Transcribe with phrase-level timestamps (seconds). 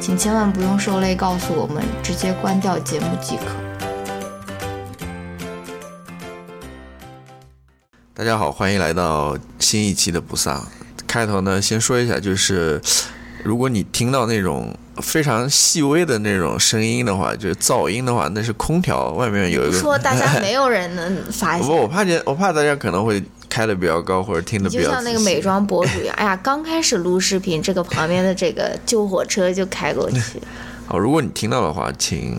[0.00, 3.42] 请千万不用受累告诉我们，直接关掉节目即可。
[8.14, 10.66] 大家好，欢迎来到新一期的不丧。
[11.06, 12.80] 开头呢，先说一下，就是
[13.44, 19.78] 如果你听到那种非常细微的那种声音的话，就是噪音的话，那是空调外面有一个。
[19.78, 21.60] 说大家没有人能发现。
[21.68, 24.84] 不，我怕见，我怕大家可能会开的比较高，或者听的比较。
[24.84, 30.40] 就像那个美妆博主一样，哎呀，刚开始录视频，这个旁边的这个救火车就开过去。
[30.86, 32.38] 好， 如果你听到的话，请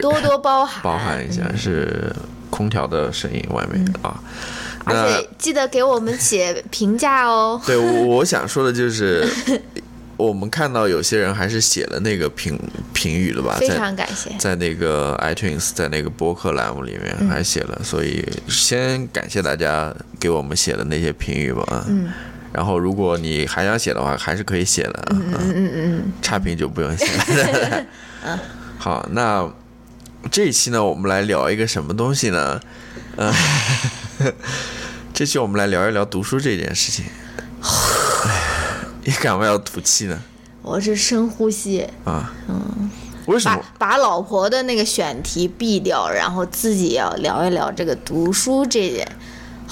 [0.00, 2.14] 多多包涵，包涵一下，是
[2.48, 4.22] 空调的声音外面啊。
[4.88, 7.60] 而且记得给我们写评价哦。
[7.66, 9.28] 对，我想说的就是，
[10.16, 12.58] 我们看到有些人还是写了那个评
[12.92, 13.56] 评语的吧？
[13.60, 14.30] 非常感谢。
[14.38, 21.84] 在那个 iTunes，在那个播客栏目里面还写了，所以先感谢大家给我们写的那些评语吧。
[21.88, 22.10] 嗯。
[22.52, 25.06] 然后，如果你还想写的话，还是可以写的。
[25.10, 26.12] 嗯嗯嗯嗯。
[26.22, 27.84] 差评就不用写了。
[28.24, 28.38] 嗯。
[28.78, 29.46] 好，那
[30.30, 32.58] 这一期呢，我们来聊一个什么东西呢？
[33.16, 33.30] 嗯。
[35.12, 37.04] 这期我们来聊一聊读书这件事情。
[39.06, 40.20] 你干嘛要吐气呢？
[40.62, 42.32] 我是深呼吸啊。
[42.48, 42.90] 嗯。
[43.26, 43.64] 为什么？
[43.78, 49.06] 把老婆的那个选题毙掉，然后自己要聊一聊这个读书这件。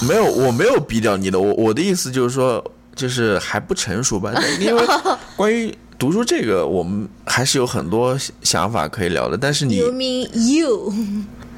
[0.03, 1.39] 没有，我没有毙掉你的。
[1.41, 2.65] 我我的意思就是说，
[2.95, 4.33] 就是还不成熟吧？
[4.61, 4.87] 因为
[5.35, 9.37] 关于读书这个，我们还是有很多想法可以聊的。
[9.37, 9.79] 但是你。
[9.79, 10.95] You mean you？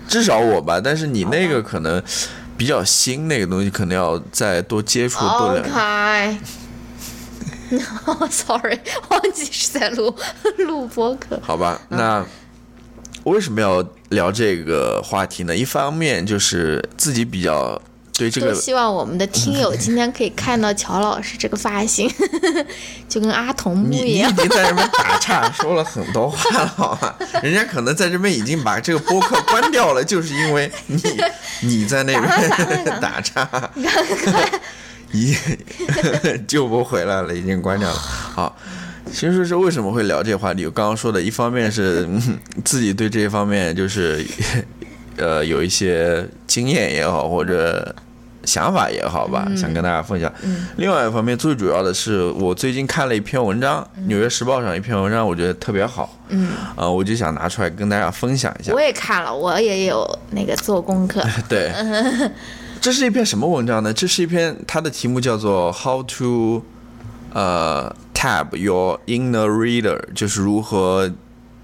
[0.08, 2.02] 至少我吧，但是你那个可能。
[2.58, 5.60] 比较新那个东西，可能要再多接触多了。
[5.60, 6.34] 开。
[8.30, 8.78] Sorry，
[9.08, 10.14] 忘记是在录
[10.58, 11.40] 录播客。
[11.42, 12.24] 好吧，那
[13.24, 15.56] 为什么要聊这个话题呢？
[15.56, 17.80] 一方面就是自己比较。
[18.18, 22.10] 对这个，希望我们的听友今天可以看到乔老师这个发型，
[23.06, 24.30] 就跟阿童木一样。
[24.30, 27.14] 你已经在这边打岔说了很多话了，好吗？
[27.42, 30.98] 人家可能在这边已经把这个播客关掉了，就是因为你
[31.60, 33.70] 你在那边打 岔，
[35.22, 35.36] 一
[36.46, 37.94] 救不回来了，已经关掉了。
[37.94, 38.56] 好，
[39.12, 40.64] 其实是为什么会聊这个话题？
[40.66, 42.08] 我刚刚说的一方面是
[42.64, 44.24] 自己对这一方面就是
[45.16, 47.94] 呃有一些经验也好，或者。
[48.44, 50.32] 想法也好吧，想跟大家分享。
[50.76, 56.16] 另外一方面，最主要的是我最近看了一篇文章，《纽约时报》上一篇文章，我觉得特别好。
[56.28, 58.72] 嗯，啊，我就想拿出来跟大家分享一下。
[58.72, 61.20] 我也看了，我也有那个做功课。
[61.50, 61.72] 对，
[62.80, 63.92] 这是一篇什么文章呢？
[63.92, 66.62] 这是一篇，它的题目叫做 “How to
[67.32, 71.12] 呃 Tab Your Inner Reader”，就是如何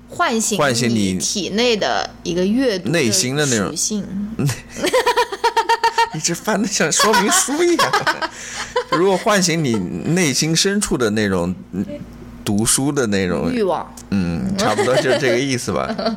[0.08, 4.04] 唤醒唤醒你体内的一个阅读内心的那种属性。
[6.14, 7.92] 你这翻的像说明书一样。
[8.92, 9.72] 如果唤醒你
[10.12, 11.54] 内心深处的那种
[12.44, 15.88] 读书的那种欲望，嗯，差不多就是这个意思吧。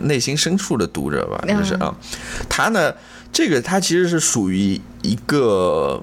[0.00, 1.94] 内心深处的读者吧，就是啊。
[2.46, 2.92] 他呢，
[3.34, 6.02] 这个它其实是属于一个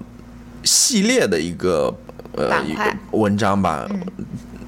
[0.63, 1.91] 系列的一个
[2.33, 3.89] 呃一个文章吧。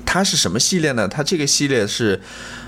[0.06, 1.08] 它是什么系列呢？
[1.08, 2.20] 它这个系列是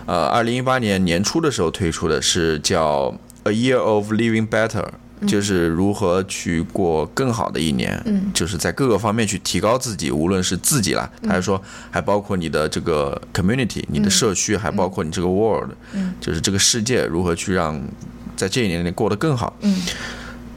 [0.06, 3.10] 呃，二零一八年年初的时候推出的，是叫
[3.50, 4.68] 《A Year of Living Better》。
[5.26, 11.60] 就是如何去过更好的一年，嗯，就是在各个方面去提高自己，无论是自己啦，还是说
[11.90, 17.82] 还包括你的这个 community，你的社区，还包括你这个 world，嗯，就是这个世界如何去让
[18.36, 19.82] 在这一年里过得更好，嗯，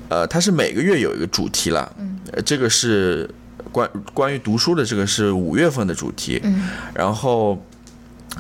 [0.08, 3.28] 呃，它是每个月有一个主题了，嗯，这个是
[3.70, 7.62] 关关于读书的，这个是五月份的主题，嗯，然后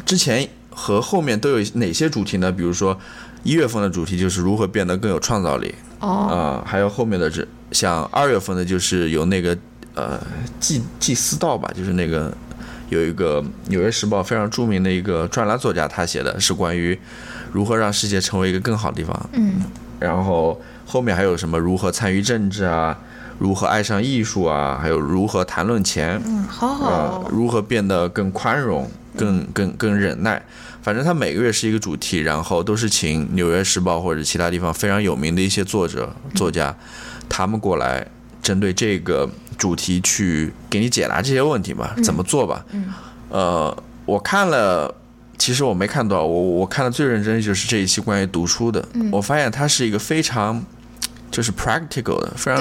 [0.04, 2.50] 之前和后面都有哪些主题呢？
[2.50, 2.98] 比如说
[3.42, 5.74] 一月份的主题就是如何变得更有创造力。
[6.00, 9.56] 哦，啊，还有后面的这像二月份的，就是有那个
[9.94, 10.20] 呃
[10.60, 12.32] 祭祭司道吧，就是那个
[12.88, 16.96] 有一个《纽约时报》非常著名的一个专栏作家，他写的是关于
[17.52, 19.30] 如何让世界成为一个更好的地方。
[19.32, 19.62] 嗯，
[19.98, 22.98] 然后后面还有什么如何参与政治啊，
[23.38, 30.42] 如何爱上艺术啊，还有如何谈论钱，嗯，好好呃哦，，如何变得更宽容、更更更忍耐。
[30.80, 36.74] 反正他每个月是一个主题，然后都是请《纽约时报》或者其他地方非常有名的一些作者、作家，
[37.28, 38.06] 他们过来
[38.40, 39.28] 针对这个
[39.58, 42.64] 主题去给你解答这些问题吧，怎么做吧。
[42.70, 42.86] 嗯
[43.28, 44.94] 呃，我看了，
[45.38, 50.62] 其实我没看多少，我我看的最认真就是这一期关于读书的，我发现它是一个非常
[51.30, 52.60] 就是 practical 的，非常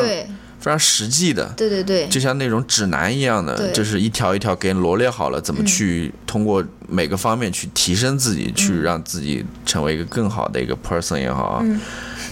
[0.60, 1.46] 非常实际的。
[1.58, 11.66] 对对对，就像那种指南一样的，就是一条一条给你罗列好了，怎么去通过每个方面去提升自己，去让自己成为一个更好的一个 person 也好啊，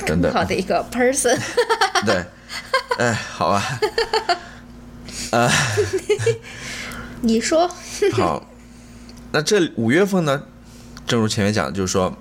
[0.05, 1.37] 等等，好的一个 person，
[2.05, 2.25] 对，
[2.97, 3.79] 哎，好吧，
[7.21, 7.67] 你说，
[8.13, 8.47] 好，
[9.35, 10.41] 那这五月份呢，
[11.05, 12.15] 正如前面讲的，就是说，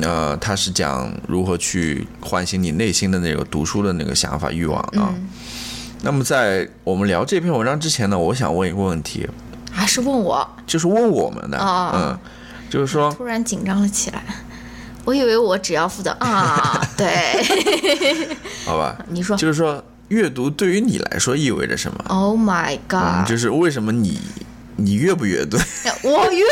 [0.00, 5.12] 呃，他是讲如何去唤醒你内心的那个读书的那个想法欲望啊。
[6.00, 9.28] 那么在我们聊这篇文章之前呢，我想问一个问题，
[9.70, 12.18] 还是问我，就是问我们的，啊嗯，
[12.70, 14.24] 就是说，突然紧张了起来。
[15.04, 17.06] 我以为我只要负责啊，对，
[18.64, 24.18] 好吧， 你说就是说，阅读对于你来说意味着什么？，Oh my 嗯，God，就是为什么你
[24.84, 25.56] 你阅不阅读？
[26.02, 26.44] 我越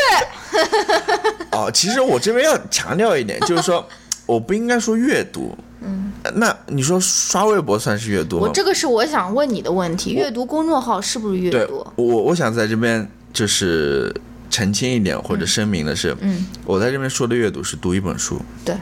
[1.52, 3.86] 哦，其实我这边要强调一点，就是说，
[4.26, 5.56] 我不应该说阅读。
[5.80, 8.46] 嗯，那你说刷微博算是阅读吗？
[8.48, 11.86] 我这个是我想问你的问题，阅读公众号是不是阅对读？
[11.96, 14.12] 我我想在这边就是
[14.50, 18.40] 澄清一点或者声明的是，嗯，我在这边说的阅读是读一本书。
[18.64, 18.74] 对，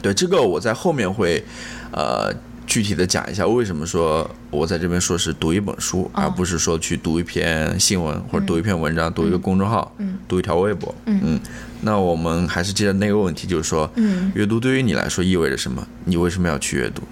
[0.00, 1.44] 对，这个我在后面会
[1.90, 2.32] 呃
[2.66, 6.22] 具体的讲一下为什么说我在这边说是读一本书，哦。
[6.22, 10.18] 而不是说去读一篇新闻或者读一篇文章、读一个公众号、嗯。
[10.26, 10.94] 读一条微博。
[11.06, 11.38] 嗯。
[11.80, 15.86] 那我们还是接着那个问题，就是说，嗯，阅读对于你来说意味着什么？
[16.04, 17.02] 你为什么要去阅读？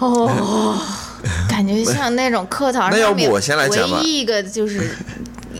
[0.00, 0.80] 哦，
[1.48, 3.98] 感觉像那种课堂上面 那要不我先来讲吧。
[3.98, 4.90] 唯一一个就是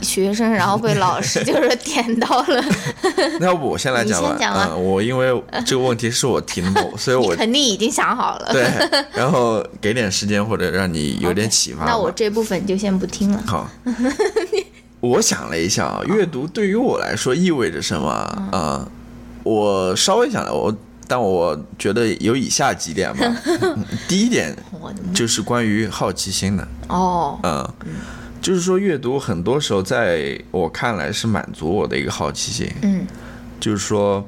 [0.02, 2.64] 学生，然后被老师 就是点到了，
[3.40, 4.36] 那要不我先来讲吧。
[4.72, 5.28] 嗯，我因为
[5.64, 8.48] 这个问题是我提的嘛，所以我肯定已经想好了。
[8.52, 8.68] 对，
[9.12, 11.84] 然后给点时间或者让你有点启发。
[11.84, 13.42] 那我这部分就先不听了。
[13.46, 13.68] 好，
[15.00, 18.88] 我想了一下啊，阅读对于我来说意味着什么啊、呃
[19.44, 20.74] 我稍微想了，我
[21.06, 23.24] 但我觉得有以下几点吧。
[23.62, 24.54] 嗯第一点
[25.14, 27.66] 就是关于好奇心的，哦，嗯，
[28.40, 33.06] 就是说阅读很多时候在我看来是满足我的一个好奇心，嗯
[33.60, 34.24] 就是说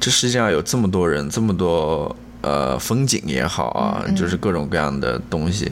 [0.00, 5.70] 这世界上有这么多人，这么多呃风景也好啊，就是各种各样的东西，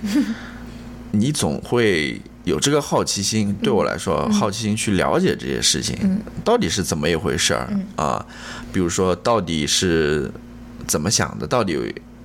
[1.13, 3.53] 你总会有这个好奇心。
[3.63, 5.97] 对我来说，好奇心去了解这些事情，
[6.45, 8.25] 到底是怎么一回事儿啊？
[8.73, 10.31] 比如说，到底是
[10.87, 11.47] 怎么想的？
[11.47, 11.77] 到底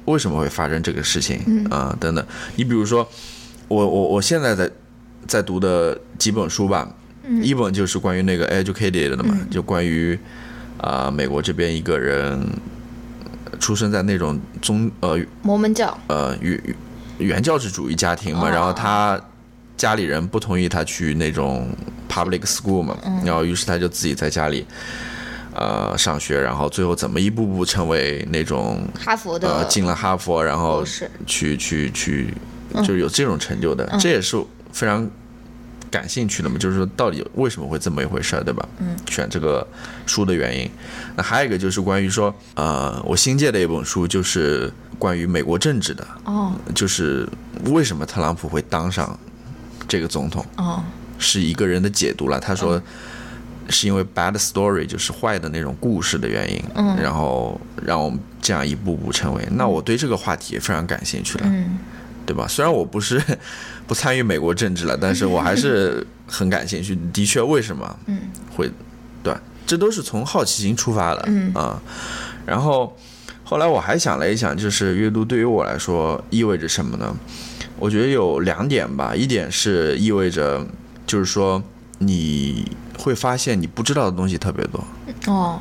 [0.06, 1.96] 为什么会发生这个事情啊？
[2.00, 2.24] 等等。
[2.58, 3.08] 你比如说，
[3.68, 4.70] 我我我现在在
[5.28, 6.88] 在读的几本书吧，
[7.42, 10.18] 一本就是关于那个 educated 的嘛，就关于
[10.78, 12.48] 啊、美国这边一个人
[13.60, 16.62] 出生在那种宗呃摩门教，呃原
[17.18, 18.52] 原教旨主义家庭嘛，哦。
[18.52, 19.20] 然后他
[19.78, 21.70] 家里人不同意他去那种
[22.10, 24.66] public school 嘛，然后于是他就自己在家里
[25.54, 30.84] 呃上学，然后最后怎么一步步成为那种哈佛的呃进了哈佛，然后
[31.26, 32.34] 去去去
[32.76, 34.38] 就是有这种成就的，这也是
[34.76, 35.10] 非常
[35.90, 38.68] 感兴趣的嘛，就是说到底为什么会这么一回事儿，对吧？
[38.80, 39.66] 嗯，选这个
[40.06, 40.70] 书的原因。
[41.16, 47.26] 那还有一个就是关于说，呃，我新借的一本书就是关于美国政治的，哦就是
[47.68, 49.18] 为什么特朗普会当上
[49.88, 50.84] 这个总统，哦
[51.18, 52.38] 是一个人的解读了。
[52.38, 52.82] 他说
[53.70, 59.48] 是因为 bad story，就是坏的那种故事的原因，嗯然后让我们这样一步步成为。
[59.52, 61.80] 那我对这个话题也非常感兴趣了，嗯
[62.26, 62.48] 对吧？
[62.48, 63.22] 虽然我不是
[63.88, 66.98] 不参与美国政治了，但是我还是 很感兴趣。
[67.14, 68.20] 的确，为什么嗯
[68.56, 68.70] 会
[69.24, 69.40] 对吧？
[69.68, 71.82] 这都是从好奇心出发的，嗯啊。
[72.46, 72.96] 然后
[73.44, 77.16] 后来我还想了一想，就是阅读对于我来说意味着什么呢？
[77.78, 80.66] 我觉得有两点吧，一点是意味着，
[81.06, 81.62] 就是说
[82.00, 84.84] 你会发现你不知道的东西特别多，
[85.28, 85.60] 哦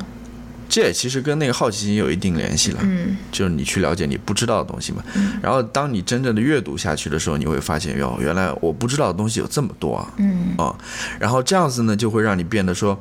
[0.75, 2.81] 这也其实跟那个好奇心有一定联系了。
[2.83, 5.05] 嗯就是你去了解你不知道的东西嘛。
[5.41, 10.75] 然后当你真正的阅读下去的时候，你会发现哟，原来我不知道的东西有这么多啊嗯，啊！
[11.21, 13.01] 然后这样子呢，就会让你变得说，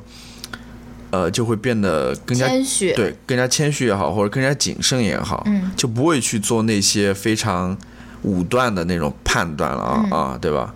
[1.09, 7.75] 呃，就会变得更加谦虚，对，更加谦虚也好，或者更加谨慎也好，嗯就不会去做那些非常
[8.21, 10.71] 武断的那种判断了啊、嗯啊，对吧？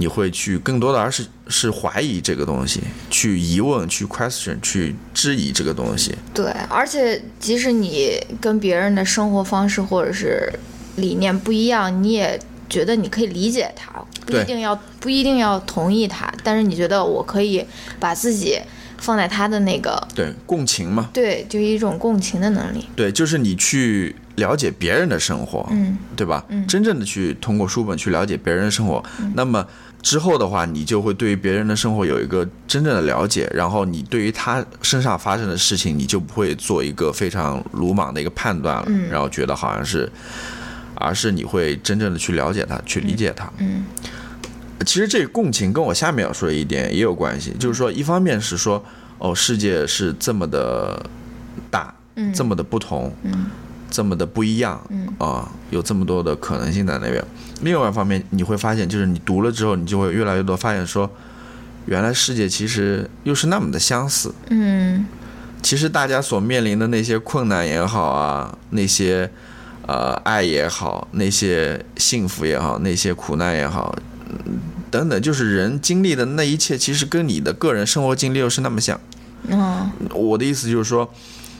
[0.00, 6.14] 你会去更多的而是是怀疑这个东西，去疑问、去 question、去质疑这个东西。
[6.32, 10.52] 对，而且即使你跟别人的生活方式或者是
[10.96, 13.92] 理念不一样，你也觉得你可以理解他，
[14.24, 17.64] 不一定要不一定要同意他，但是你觉得我可以
[17.98, 18.60] 把自己
[18.98, 22.86] 放在他的那个，对，共情嘛，对，就一种共情的能力。
[22.94, 26.44] 对，就是你去了解别人的生活，嗯，对吧？
[26.48, 29.02] 嗯真正的去通过书本去了解别人的生活，
[29.34, 29.66] 那么
[30.08, 40.10] 之后的话，你就会对于别人的生活有一个真正的了解，然后你对于他身上发生的事情，你就不会做一个非常鲁莽的一个判断了，然后觉得好像是，
[40.94, 43.52] 而是你会真正的去了解他，去理解他。
[43.58, 43.84] 嗯。
[44.86, 48.82] 其实这个共情跟我下面要说的一点也有关系，就是说，一方面是说，
[49.18, 51.04] 哦，世界是这么的
[51.70, 52.32] 大，嗯。
[52.32, 53.50] 这么的不同，嗯
[53.90, 57.24] 这么的不一样，嗯啊，有这么多的可能性在那边。
[57.62, 61.10] 另外一方面，你会发现，就是你读了之后，你就会越来越多发现说，
[61.86, 64.32] 原来世界其实又是那么的相似。
[64.50, 65.06] 嗯
[65.60, 69.28] 其实大家所面临的那些困难也好啊，那些
[69.86, 73.92] 呃爱也好，那些幸福也好，那些苦难也好，
[74.46, 78.98] 嗯等等，就是人经历的那一切，其实跟你的个人生活经历又是那么像。
[79.48, 81.12] 嗯我的意思就是说，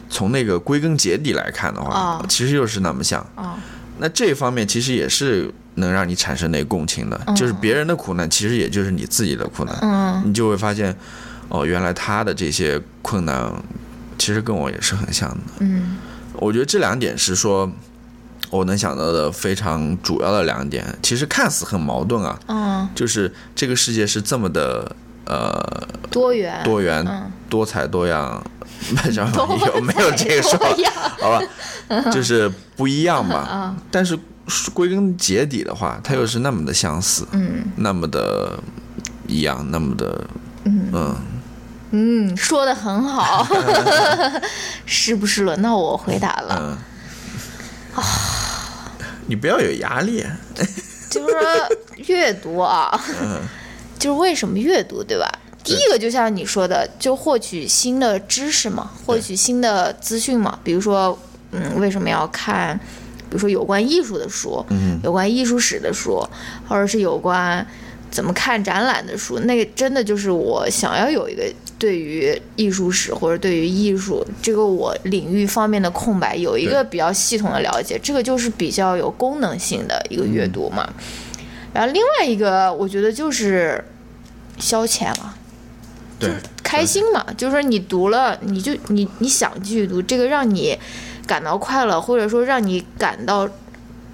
[0.09, 2.25] 从那个归根结底来看的话，哦。
[2.29, 3.25] 其实又是那么像。
[3.37, 3.55] 哦。
[3.99, 10.23] 那这一方面其实也是能让你产生那共情的，就是别人的苦难，其实也就是你自己的苦难，嗯。
[10.25, 10.97] 你就会发现，
[11.49, 13.53] 哦，原来他的这些困难，
[14.17, 15.37] 其实跟我也是很像的。
[15.61, 15.97] 嗯。
[16.35, 17.69] 我觉得这两点是说，
[18.51, 24.95] 我能想到的非常主要的两点，其实看似很矛盾啊，嗯，就是这个世界是这么的
[25.29, 26.63] 呃多元。
[26.65, 27.31] 多元、嗯。
[27.49, 28.43] 多彩多样，
[28.91, 29.27] 不知道
[29.75, 30.69] 有没有这个说法？
[31.19, 33.49] 好吧，就是不一样吧。
[33.51, 33.77] 嗯。
[33.91, 34.19] 但是
[34.75, 37.65] 归根结底的话，它又是那么的相似，嗯。
[37.77, 38.59] 那么的
[39.27, 40.25] 一样，那么的
[40.65, 41.17] 嗯。
[41.91, 43.47] 嗯，说的很好，
[44.85, 46.59] 是不是轮到我回答了？
[46.61, 48.03] 嗯。
[49.27, 50.25] 你不要有压力，
[51.11, 51.41] 就是说
[52.07, 52.99] 阅读啊，
[53.99, 55.29] 就是为什么阅读，对吧？
[55.65, 60.59] 第一个就像你说的，就获取新的知识嘛，获取新的资讯嘛。
[60.65, 61.19] 比如说，
[61.53, 62.79] 嗯，为什么要看，
[63.29, 66.25] 比如说有关艺术的书，嗯，有关艺术史的书，
[66.67, 67.67] 或者是有关
[68.11, 71.43] 怎么看展览的书，那个真的就是我想要有一个
[71.79, 80.89] 对于艺术史或者对于艺术这个我领域方面的空白，有一个比较系统的了解，这个就是比较有功能性的一个阅读嘛。
[81.73, 83.85] 然后另外一个，我觉得就是
[84.59, 85.35] 消遣了。
[86.19, 86.31] 对，
[86.65, 90.77] 开心嘛，就是说你读了，你就你你想继续读，这个让你
[91.27, 93.49] 感到快乐，或者说让你感到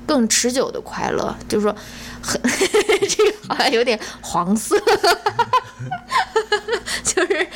[0.06, 1.74] 更持久的快乐，就是说
[2.20, 2.38] 很
[3.08, 4.76] 这个好像有点黄色，
[7.04, 7.46] 就是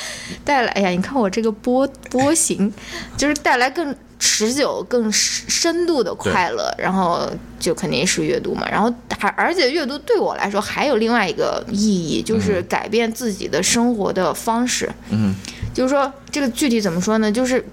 [0.44, 2.72] 带来，哎呀，你看我这个波波形，
[3.16, 8.68] 就是带来更持久、更深度的快乐，然后就肯定是阅读嘛。
[8.70, 14.90] 然后还而且阅读对我来说还有另外一个意义，就是改变自己的生活的方式。
[15.10, 15.34] 嗯，
[15.72, 17.30] 就是说这个具体怎么说呢？
[17.30, 17.64] 就是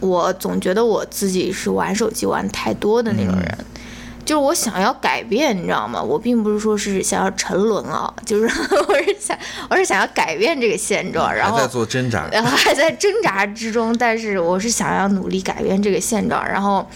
[0.00, 3.58] 我总觉得我自己是玩手机玩太多的那种人。
[4.24, 6.02] 就是我想要改变，你知道吗？
[6.02, 8.44] 我并不是说是想要沉沦啊， 就是
[8.88, 9.36] 我是想，
[9.68, 16.88] 我是想要改变这个现状，然后还在做挣扎，然 后还在挣扎之中，但是我是想要努力改变这个现状，然后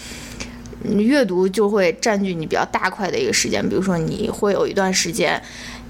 [0.83, 5.41] 嗯阅读就会占据你比较大块的一个时间，比如说你会有一段时间。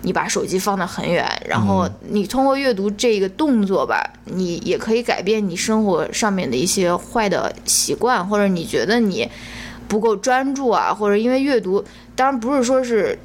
[0.04, 9.28] 你把手机放得很远，然后你通过阅读这个动作吧，你也可以改变你生活上面的一些坏的习惯，或者你觉得你
[9.88, 11.84] 不够专注啊，或者因为阅读，
[12.16, 13.18] 当然不是说是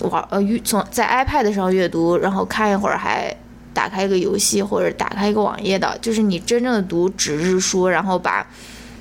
[0.00, 3.34] 玩呃阅从在 iPad 上阅读，然后看一会儿还
[3.72, 8.46] 打开一个游戏或者打开一个网页的，就是你真正的读纸质书，然后把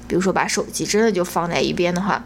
[0.07, 2.23] 比如说把手机真的就放在一边的话，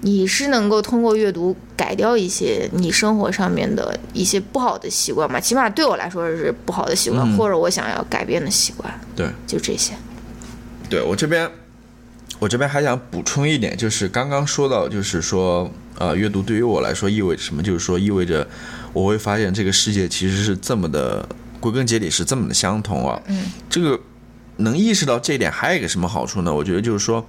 [0.00, 5.40] 你是能够通过阅读改掉一些你生活上面的一些不好的习惯嘛？
[5.40, 9.28] 起码对我来说是不好的习惯，嗯或者我想要改变的习惯，对。
[9.46, 9.94] 就这些。
[10.90, 11.50] 对我这边，
[12.44, 17.62] 我这边还想补充一点，就是刚刚说到，就是说，呃，阅读对于我来说意味着什么？
[17.62, 18.46] 就是说，意味着
[18.92, 21.26] 我会发现这个世界其实是这么的，
[21.58, 23.18] 归根结底是这么的相同啊。
[23.28, 23.98] 嗯，这个
[24.58, 26.52] 能意识到这一点，还有一个什么好处呢？
[26.52, 27.26] 我觉得就是说，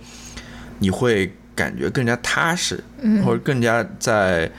[0.79, 4.51] 你会感觉更加踏实，嗯或者更加在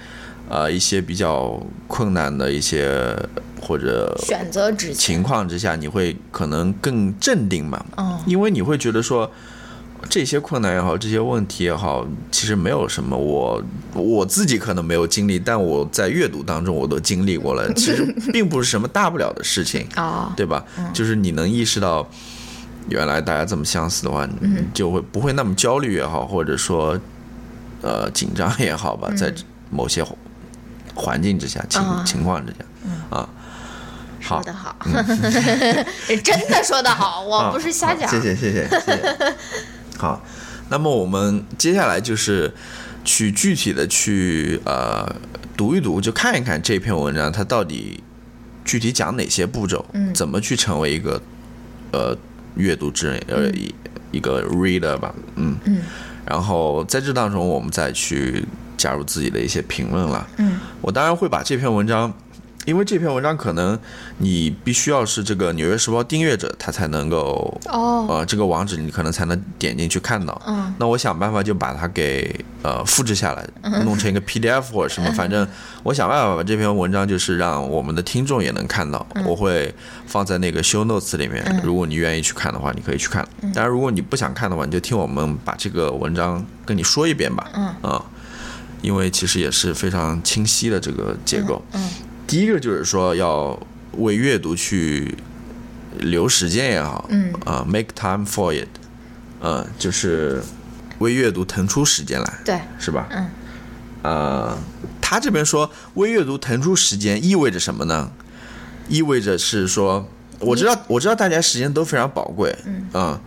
[0.49, 3.15] 呃一些比较困难的一些
[3.61, 7.85] 或者选择之，情况之下，你会可能更镇定嘛。
[7.99, 9.31] 嗯因为你会觉得说，
[10.09, 13.63] 这些困难也好，这些问题也好，其实没有什么我
[13.93, 17.71] 我自己可能没有经历，但我在阅读当中我都经历过了。
[17.75, 20.65] 其实并不是什么大不了的事情，啊，对吧？
[20.93, 22.09] 就是你能意识到
[22.89, 26.99] 原来大家这么相似的话，你就会不会那么焦虑也好，或者说
[27.83, 29.33] 呃紧张也好吧，在
[29.71, 30.05] 某些
[30.95, 33.29] 环境之下、情啊情况之下啊。
[34.23, 34.77] 好说的好，
[36.25, 38.09] 真的说的 好，我不是瞎讲。
[38.09, 39.37] 好谢谢谢谢谢谢。
[39.99, 40.23] 好，
[40.69, 42.53] 那么我们接下来就是
[43.05, 45.11] 去具体的去呃
[45.57, 48.03] 读一读，就看一看这篇文章它到底
[48.65, 51.21] 具体讲哪些步骤，嗯怎么去成为一个
[51.93, 52.17] 呃
[52.57, 53.75] 阅读之人，呃一
[54.13, 55.79] 一个 reader 吧，嗯嗯
[56.27, 58.45] 然后在这当中我们再去
[58.77, 60.27] 加入自己的一些评论了。
[60.39, 62.13] 嗯我当然会把这篇文章，
[62.67, 63.79] 因为这篇文章可能
[64.19, 70.39] 你必须要是这个《纽约时报》订阅者，他才能够，哦，呃，这个网址你可能才能点进去看到。
[70.47, 73.49] 嗯那我想办法就把它给呃复制下来，
[73.85, 75.47] 弄成一个 PDF 或者什么，反正
[75.85, 79.73] 我想办法把这篇文章就是让我们的听众也能看到，我会
[80.07, 81.43] 放在那个 show notes 里面。
[81.63, 83.27] 如果你愿意去看的话，你可以去看。
[83.55, 87.49] 当然，如果你不想看的话，你就听我们把这个文章跟你说一遍吧。
[87.55, 88.05] 嗯啊，
[88.83, 91.63] 因为其实也是非常清晰的这个结构。
[91.73, 91.89] 嗯
[92.27, 93.59] 第一个就是说要
[93.93, 95.17] 为阅读去
[95.99, 97.33] 留时间也好，嗯。
[97.45, 98.69] 啊，make time for it，
[99.41, 100.43] 嗯、就是
[100.99, 103.07] 为阅读腾出时间来，对，是吧？
[103.11, 103.31] 嗯，
[104.03, 104.59] 呃，
[105.01, 108.11] 他这边说为阅读腾出时间意味着什么呢？
[108.89, 110.09] 意味着是说，
[110.41, 112.89] 我知道我知道大家时间都非常宝贵，嗯。
[112.93, 113.21] 啊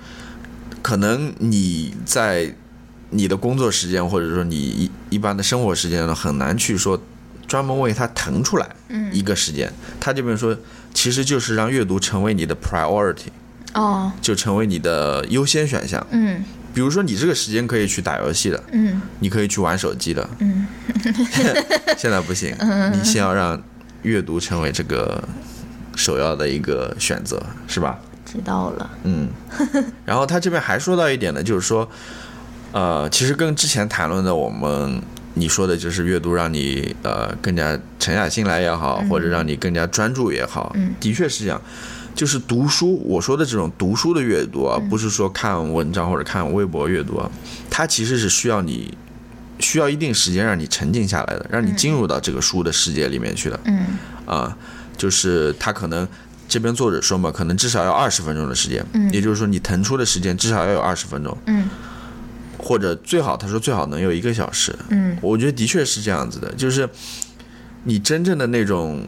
[0.82, 2.56] 可能你在
[3.10, 7.00] 你的工作时间或者说你一一般的生活时间呢，很难去说
[7.50, 9.70] 专门为他腾出来嗯一个时间。
[10.00, 10.56] 他这边说，
[10.94, 13.28] 其实就是让阅读成为你的 priority，
[13.74, 16.06] 哦，就成为你的优先选项。
[16.12, 16.42] 嗯
[16.72, 20.68] 比如说，你这个时间可以去打游戏的，嗯你可以去玩手机的，嗯
[21.98, 22.56] 现在不行，
[22.94, 23.60] 你先要让
[24.04, 25.22] 阅读成为这个
[25.96, 28.00] 首要的一个选择，是吧？
[28.24, 28.90] 知道了。
[29.04, 29.28] 嗯，
[30.06, 31.90] 然后他这边还说到一点呢，就是说，
[32.72, 35.02] 呃，其实跟之前谈论的我们
[35.40, 40.94] 你说的就是阅读让你呃更加沉下心来也好，或者让你更加专注也好，嗯。
[41.00, 41.62] 的确是这样。
[42.16, 47.32] 就是读书，我说的这种读书的阅读啊，不是说看文章或者看微博阅读啊，
[47.70, 48.94] 它其实是需要你
[49.60, 53.58] 需要一定时间让你沉静下来的，让你进入到这个书的世界里面去的。
[53.66, 53.86] 嗯。
[54.26, 54.58] 啊，
[54.98, 56.06] 就是他可能
[56.50, 59.10] 这边作者说嘛，可能至少要二十分钟的时间，嗯。
[59.14, 61.70] 也就是说你腾出的时间至少要有二十分钟，嗯
[62.60, 64.76] 或者最好他说最好能有一个小时。
[64.90, 66.88] 嗯我觉得的确是这样子的，就是
[67.86, 69.02] 你真正的那种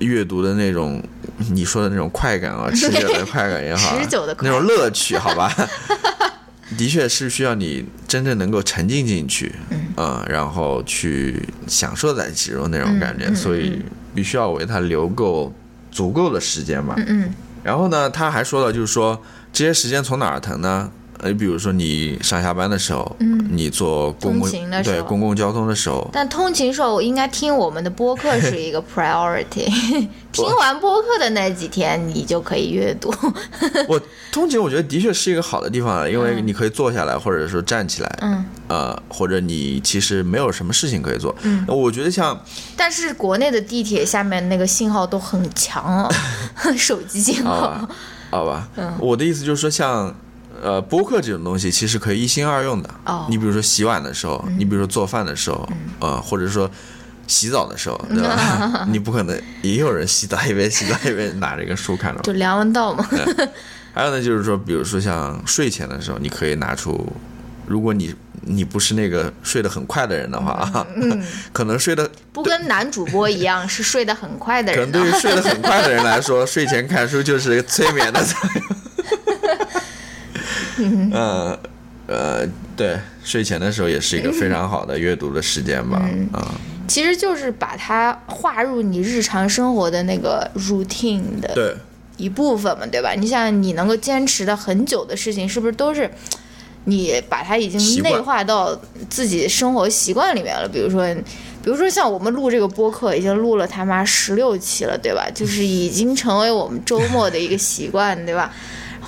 [0.00, 1.02] 阅读的那种
[1.50, 5.50] 你说的那种快感啊， 持久的快感也好啊，持久的那种乐趣，好吧。
[6.76, 9.54] 的确是需要你真正能够沉浸进去，
[9.96, 13.80] 嗯、然后去享受在其中那种感觉，所以
[14.12, 15.54] 必须要为他留够
[15.92, 16.94] 足够的时间吧。
[16.98, 19.20] 嗯嗯然后呢，他还说了，就是说
[19.52, 20.90] 这些时间从哪儿腾呢？
[21.20, 24.50] 呃，比如说你上下班的时候，嗯你坐公共
[24.82, 29.66] 对公共交通的时候，但通勤时候，我应该听我们的播客是一个 priority。
[30.36, 33.10] 听完播客的那几天，你就可以阅读。
[33.88, 33.98] 我
[34.30, 41.34] 通勤我觉得的确是一个好的地方，因为你可以坐下来，或者说站起来，嗯，呃，或者你其实没有什么事情可以做。
[41.40, 42.38] 嗯，我觉得像
[42.76, 46.12] 但是国内的地铁下面那个信号都很强哦，
[46.76, 47.88] 手机信好号吧。，
[48.30, 50.14] 好吧，嗯我的意思就是说像。
[50.62, 52.90] 呃，播客这种东西其实可以一心二用的。
[53.04, 55.68] 哦你比如说洗碗的时候，你比如说做饭的时候，
[56.00, 56.70] 呃，或者说
[57.26, 58.86] 洗澡的时候，对吧？
[58.90, 62.20] 你不可能也有人洗澡一边洗澡一边拿着一个书看着。
[62.22, 63.08] 就梁文道嘛。
[63.94, 67.10] 还有呢，就是说，比如说像睡前的时候，你可以拿出，
[67.66, 70.86] 如果你你不是那个睡得很快的人的话，
[71.52, 75.20] 可能睡得不跟男主播一样 是睡得很快的人可能对于。
[75.20, 78.76] 睡得很快的人来说，睡前看书就是催眠的作用。
[80.78, 81.58] 嗯
[82.06, 85.98] 呃，对，睡前的时候也是一个非常好的阅读的时间吧。
[86.32, 86.54] 啊、
[86.86, 91.52] 其实就是把它划入你日常生活的那个 routine 的，
[92.16, 93.12] 一部分嘛，对吧？
[93.18, 96.08] 你想，你能够坚持的很久的事情，是不是都是
[96.84, 100.68] 你把它已经内化到自己生活习惯里面了？
[100.68, 101.12] 比如说，
[101.60, 105.28] 比如说像我们录这个播客，已经录了他妈十六期了，对吧？
[105.34, 108.52] 就是已经成为我们周末的一个习惯，对吧？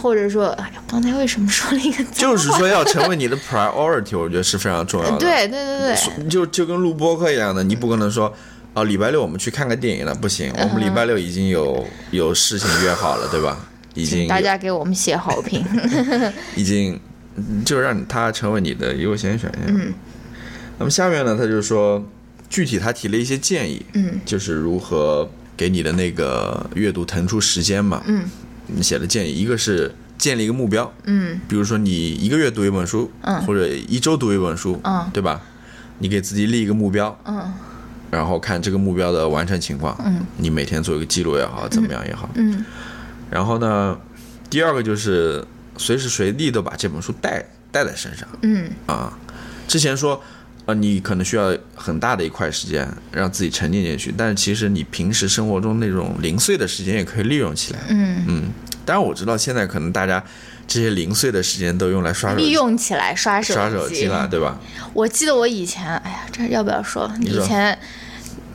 [0.01, 2.05] 或者说，哎呀，刚才为什么说了一个？
[2.15, 5.19] 就是说要成为你的 priority，我觉得是非常重要的。
[5.19, 8.33] 对对对对，就就跟录播课一样的，你不可能说，
[8.75, 13.59] 哦，礼拜六我们去看个电影了，不行，我们礼拜六已经有有事情约好了，对吧？
[13.95, 15.65] 已经大家给我们写好评。
[16.55, 17.01] 已经
[17.65, 19.63] 就让他成为你的优先选项。
[19.67, 19.93] 嗯
[20.79, 22.01] 那么下面呢，他就说，
[22.49, 28.01] 具体他提了一些建议，嗯就是如何给你的那个阅读腾出时间嘛。
[28.07, 28.48] 嗯你
[28.83, 31.41] 写的建议，一个是建立一个目标，嗯。
[31.49, 33.41] 比如说你一个月读一本书，嗯。
[33.43, 35.11] 或者一周读一本书，嗯。
[35.13, 35.41] 对吧？
[35.99, 37.53] 你给自己立一个目标，嗯。
[38.11, 40.25] 然后看这个目标的完成情况，嗯。
[40.37, 42.29] 你每天做一个记录也好，怎么样也好。
[42.35, 42.65] 嗯。
[43.31, 43.99] 然后呢，
[44.49, 45.45] 第二个就是
[45.77, 48.71] 随时随地都把这本书带带在身上嗯。
[48.87, 49.19] 啊。
[49.67, 50.23] 之前说，
[50.69, 57.79] 呃，你可能需要很大的一块时间让自己沉浸进去，但是其实你平时生活中那种零碎的时间也可以利用起来。
[57.89, 58.53] 嗯，嗯，
[58.85, 60.23] 当然我知道现在可能大家
[60.67, 64.61] 这些零碎的时间都用来刷手机利机、用起来刷手刷手机了，对吧？
[64.93, 67.11] 我记得我以前，哎呀，这要不要说？
[67.19, 67.79] 你说以前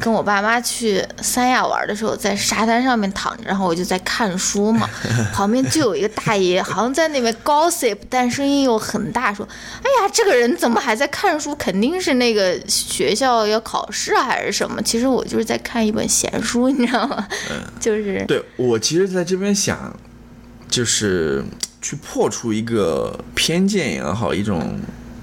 [0.03, 4.89] 跟我爸妈去三亚玩的时候，在沙滩上面躺着，然后我就在看书嘛，
[5.31, 9.47] 旁边就有一个大爷，好像在那边 gossip，但声音又很大，说
[9.81, 11.55] ：“哎呀，这个人怎么还在看书？
[11.55, 17.25] 肯定是那个学校要考试啊，还是什么？”其实我就是在看一本闲书，你知道吗？
[17.79, 19.97] 就是对我其实在这边想，
[20.67, 21.41] 就是
[21.81, 24.77] 去破除一个偏见也好，一种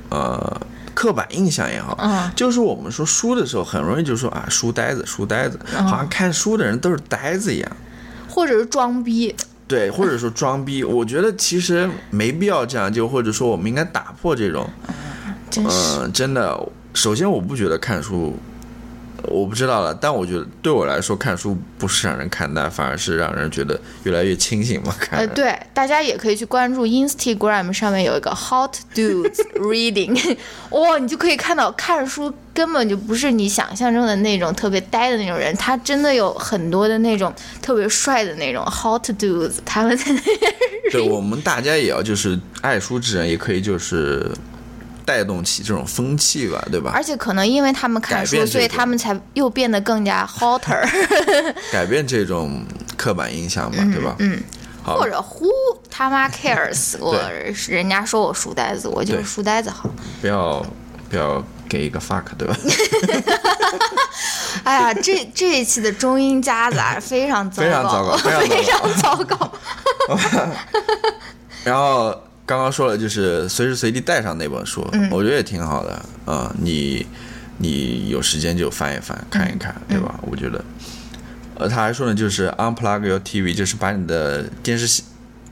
[0.08, 0.58] 呃
[0.94, 7.70] 刻板印象也好，嗯就是我们说书的时候，很容易就说啊书呆子，书呆子，嗯好像看书的人都是呆子一样。
[8.28, 9.34] 或者是装逼，
[9.66, 14.70] 对，或者说装逼， 我觉得其实没必要这样，就或者说我们应该打破这种，
[15.50, 15.70] 真是。
[15.98, 16.56] 嗯，真的，
[16.94, 18.38] 首先我不觉得看书，
[19.24, 24.94] 我不知道了，但我觉得对我来说看书不是让人看淡，反而是让人觉得越来越清醒嘛。
[24.98, 30.36] 看呃，对，大家也可以去关注 Instagram 上面有一个 Hot Dudes Reading，
[30.70, 40.52] 哇、你就可以看到看书根本就不是你想象中的那种特别呆的那种人，他真的有很多的那种特别帅的那种 Hot Dudes，他们在那边
[40.90, 44.30] 对我们大家也要就是爱书之人，也可以就是
[45.04, 46.92] 带动起这种风气吧，对吧？
[46.94, 50.80] 而且可能因为他们看书，所以他们才又变得更加 hotter，
[51.72, 52.64] 改变这种
[52.96, 54.14] 刻板印象嘛，对吧？
[54.18, 54.40] 嗯，
[54.82, 55.48] 好或，者 Who
[55.90, 57.16] 他妈 cares 我
[57.68, 59.88] 人家说我书呆子，我就是书呆子好。
[60.20, 60.64] 不要
[61.08, 62.56] 不要给一个 fuck，对吧？
[64.64, 69.52] 哎呀，这这一期的中英夹杂非常糟糕非常糟糕非常糟糕。
[71.64, 72.14] 然后
[72.50, 77.06] 刚刚说了，就是随时随地带上那本书，我觉得也挺好的啊、你
[77.58, 80.18] 你有时间就翻一翻，看一看，对吧？
[80.22, 80.64] 我觉得，
[81.54, 85.04] 呃，他还说呢，就是 unplug your TV，就是把你的电视线，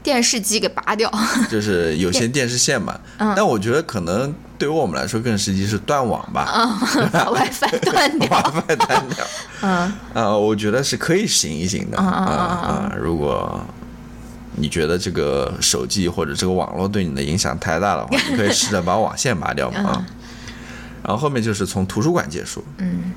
[0.02, 1.08] 电视机给拔掉，
[1.48, 2.98] 就是有线电视线嘛。
[3.16, 6.48] 但我觉得可能对于我们来说更实际是断网吧，
[7.14, 8.28] 把 WiFi 断掉。
[8.28, 9.24] WiFi 断掉。
[9.61, 12.94] 嗯啊、我觉得是可以行一行的啊嗯嗯嗯啊！
[13.00, 13.64] 如果
[14.60, 20.06] 你觉得这个手机或者这个网络对你的影响太大的话， 你可以试着把网线拔掉嘛啊。
[21.02, 23.12] 然后后面就是从图书馆借书，嗯，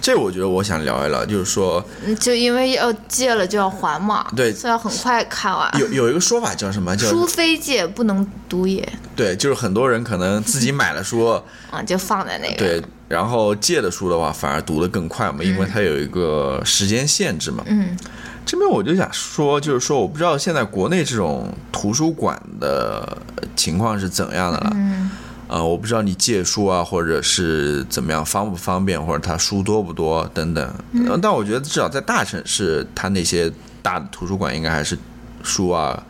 [0.00, 5.70] 这我觉得我想聊一聊，就是说嗯就因为要借了就要还嘛，对所以要很快看完。
[5.78, 6.94] 有有一个说法叫什么？
[6.96, 12.56] 叫书非借不能读也，对，就是很多人可能自己买了书，啊，就放在那个。
[12.56, 17.64] 对，然后借的书的话反而读得更快嘛，因为它有一个时间限制嘛。
[17.68, 17.96] 嗯
[18.44, 23.16] 这边我就想说，就是说，我不知道现在国内这种图书馆的
[23.56, 24.72] 情况是怎样的了。
[24.74, 25.10] 嗯
[25.48, 30.74] 呃，我不知道你借书啊，或者是怎么样方不方便，或者他书多不多等等。
[30.92, 33.52] 嗯但我觉得至少在大城市，他那些
[33.82, 34.98] 大的图书馆应该还是
[35.42, 36.02] 书啊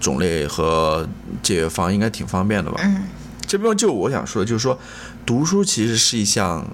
[0.00, 1.06] 种类和
[1.42, 2.80] 借阅方应该挺方便的吧。
[2.82, 3.04] 嗯
[3.46, 4.78] 这边就我想说的，就是说，
[5.26, 6.66] 读书其实是一项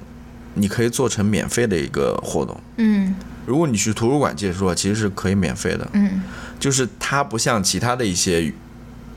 [0.54, 2.60] 你可以做成免费的一个活动。
[2.76, 3.14] 嗯
[3.46, 5.88] 如果你去图书馆借书啊，其实是可以免费的。
[5.92, 6.22] 嗯
[6.58, 8.54] 就是它不像其他的一些娱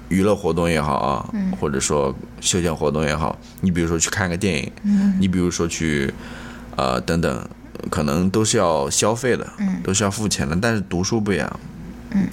[0.10, 4.72] 娱乐活动也好啊，或者说休闲活动也好，你比如说去看个电影，
[5.20, 6.14] 你比如说去
[6.76, 7.50] 呃等等，
[7.90, 9.48] 可能都是要消费的，
[9.84, 10.58] 都是要付钱的。
[10.62, 11.60] 但是读书不一样，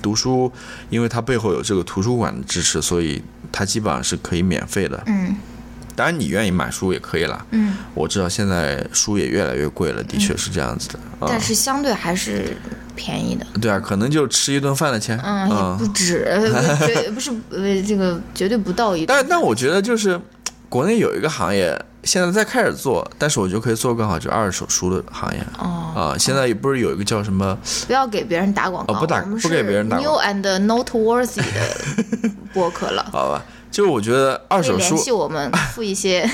[0.02, 0.50] 读书
[0.88, 5.02] 因为它背后有这个图书馆的支持，所以它基本上是可以免费的。
[5.06, 5.36] 嗯
[5.96, 7.44] 当然，你愿意买书也可以啦。
[7.50, 10.98] 嗯，我知道现在书也越来越贵了，的确是这样子的。
[11.20, 12.56] 啊但是相对还是
[12.94, 13.46] 便宜的。
[13.60, 15.18] 对啊，可能就吃一顿饭的钱。
[15.24, 16.26] 嗯，也不止，
[17.14, 19.06] 不是呃这个绝对不到一。
[19.06, 20.20] 但但我觉得就是
[20.68, 25.40] 国内有一个行业现在在开始做，但是我觉得可以做更好，就是二手书的行业。
[25.58, 27.56] 哦，啊，现在也不是有一个叫什么？
[27.86, 33.06] 不要给别人打广告，哦不打不给别人打 New and noteworthy 的 博客了。
[33.10, 33.42] 好吧，
[33.74, 36.24] 就我觉得二手书联系我们付一些，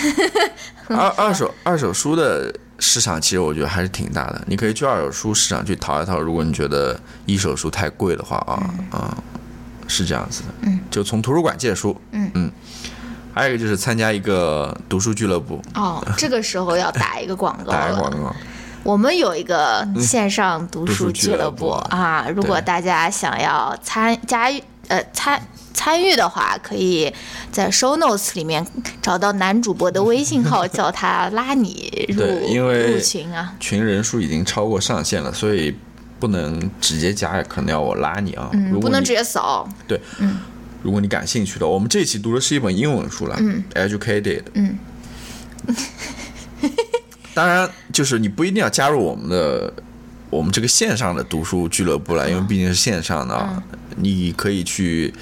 [0.89, 4.43] 二二手二手书的市场，其实我觉得还是挺大的。
[4.47, 9.17] 你可以去二手书市场去淘一淘，如果你觉得一手书太贵的话啊啊，
[9.89, 12.53] 是这样子的，嗯，就从图书馆借书，嗯嗯，
[13.35, 17.79] 还有一个就是参加一个读书俱乐部，哦，这个时候要打一个广告 了。
[17.79, 18.37] 打个广告，
[18.83, 24.53] 我们有一个线上读书俱乐部啊，如果大家想要参加
[24.89, 25.41] 呃参
[25.81, 27.11] 参与的话，可以
[27.51, 28.67] 在 show notes 里面
[29.01, 33.55] 找到男主播的微信号，叫他拉你入对因为入群啊。
[33.59, 35.75] 群人数已经超过上限了，所以
[36.19, 39.67] 不能直接加，可能要我拉你啊，不能直接扫。
[39.89, 39.99] 对，
[40.83, 44.79] 如果你感兴趣的，我们这一期读的是一本英文书了，嗯，Educated，嗯，
[47.33, 49.73] 当然，就是你不一定要加入我们的
[50.29, 53.63] 我们这个线上的读书俱乐部了，因为毕竟是线上的啊，
[53.97, 55.15] 你可以去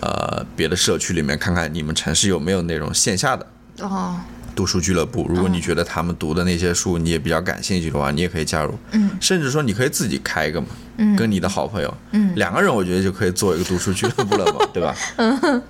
[0.00, 3.46] 呃别的社区里面看看你们城市有没有那种线下的
[3.80, 4.18] 哦，
[4.54, 5.26] 读书俱乐部。
[5.28, 8.78] 如果你觉得他们读的那些书你也比较感兴趣的话，你也可以加入。
[8.92, 11.16] 嗯，甚至说你可以自己开一个嘛，嗯。
[11.16, 12.34] 跟你的好朋友，嗯。
[12.34, 14.94] 两个人我觉得就可以做一个读书俱乐部了嘛， 对吧？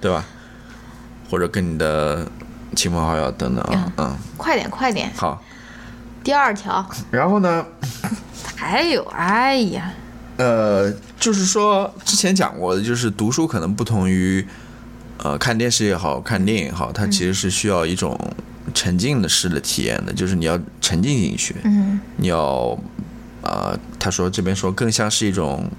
[0.00, 0.24] 对吧？
[1.30, 2.26] 或者跟你的
[2.74, 5.40] 亲朋好友等等啊，嗯，快点快点，好。
[6.24, 6.84] 第二条。
[7.10, 7.64] 然后呢，
[8.56, 9.92] 还有，哎呀，
[10.40, 14.42] 呃，就是说之前讲过的，就是读书可能不同于
[15.18, 18.18] 呃看电视也好看电影也好，它其实是需要一种
[18.72, 22.00] 沉浸的式的体验的，就是你要沉浸进去，嗯。
[22.16, 22.74] 你要
[23.42, 25.70] 呃，他说这边说更像是一种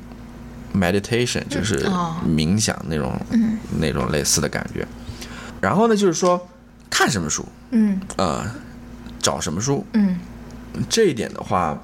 [0.76, 3.20] meditation，就是哦冥想那种、
[3.80, 4.88] 那种类似的感觉。
[5.60, 6.48] 然后呢，就是说
[6.88, 8.00] 看什么书，嗯。
[8.18, 8.46] 呃，
[9.20, 10.20] 找什么书，嗯。
[10.88, 11.82] 这一点的话，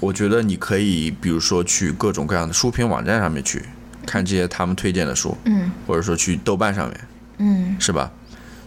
[0.00, 3.62] 我觉得你可以，比如说去各种各样的书评网站上面去
[4.06, 7.00] 看这些他们推荐的书，嗯或者说去豆瓣上面，
[7.38, 8.10] 嗯是吧？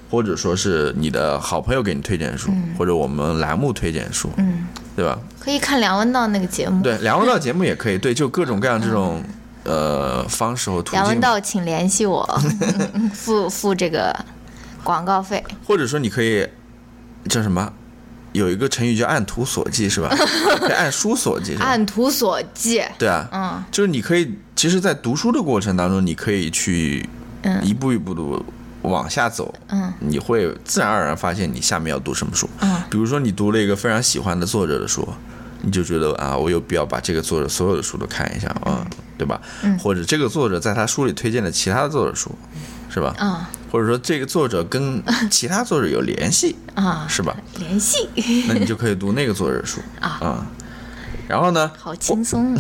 [0.10, 4.66] 或者说是你的好朋友给你推荐的书，或者我们栏目推荐的书，嗯，
[4.96, 5.20] 对吧？
[5.40, 6.82] 可以看梁文道那个节目。
[6.82, 9.24] 对，梁文道节目也可以，对， 就各种各样这种
[9.66, 12.28] 呃方式和途径，梁文道，请联系我，
[13.14, 14.16] 付付这个
[14.84, 15.44] 广告费。
[15.68, 16.48] 或者说你可以
[17.30, 17.72] 叫什么？
[18.34, 20.10] 有一个成语叫按图索骥，是吧？
[20.78, 22.88] 按书索骥，按图索骥。
[22.98, 27.08] 对啊，嗯就是你可以，其实，在读书的过程当中，你可以去
[27.42, 28.22] 嗯一步一步的
[28.84, 32.50] 往下走，嗯你会自然而然发现你下面要读什么书。
[32.62, 35.08] 嗯比如说，你读了一个非常喜欢的作者的书，
[35.62, 38.86] 你就觉得啊，我有必要把这个作者所有的书都看一下啊，
[39.18, 39.42] 对吧？
[39.64, 42.32] 嗯或者这个作者在他书里推荐的其他的作者书，
[42.90, 43.14] 是吧？
[43.18, 47.36] 啊或者说这个作者跟 其他作者有联系，啊，是吧？
[47.60, 48.10] 联系，
[48.48, 50.46] 那你就可以读那个作者的书啊
[51.28, 52.58] 然后呢，好轻松。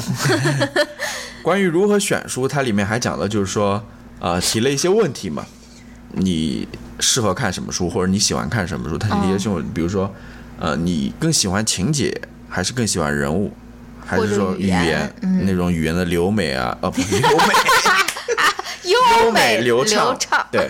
[1.41, 3.83] 关于如何选书，它里面还讲了，就是说，
[4.19, 5.43] 呃，提了一些问题嘛，
[6.11, 6.67] 你
[6.99, 8.95] 适合看什么书，或者你喜欢看什么书？
[8.95, 10.13] 它提了一些问题，比如说，
[10.59, 12.15] 呃，你更喜欢情节，
[12.47, 13.51] 还是更喜欢人物，
[14.05, 16.77] 还是说语言言嗯那种语言的流美啊？
[16.81, 17.53] 哦，不，流美，
[19.23, 20.67] 优美流畅，畅对。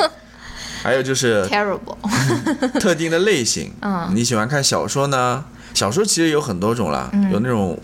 [0.90, 1.96] 还有就是，terrible。
[2.82, 5.44] 特定的类型，嗯你喜欢看小说呢？
[5.76, 7.78] 小说其实有很多种啦，有那种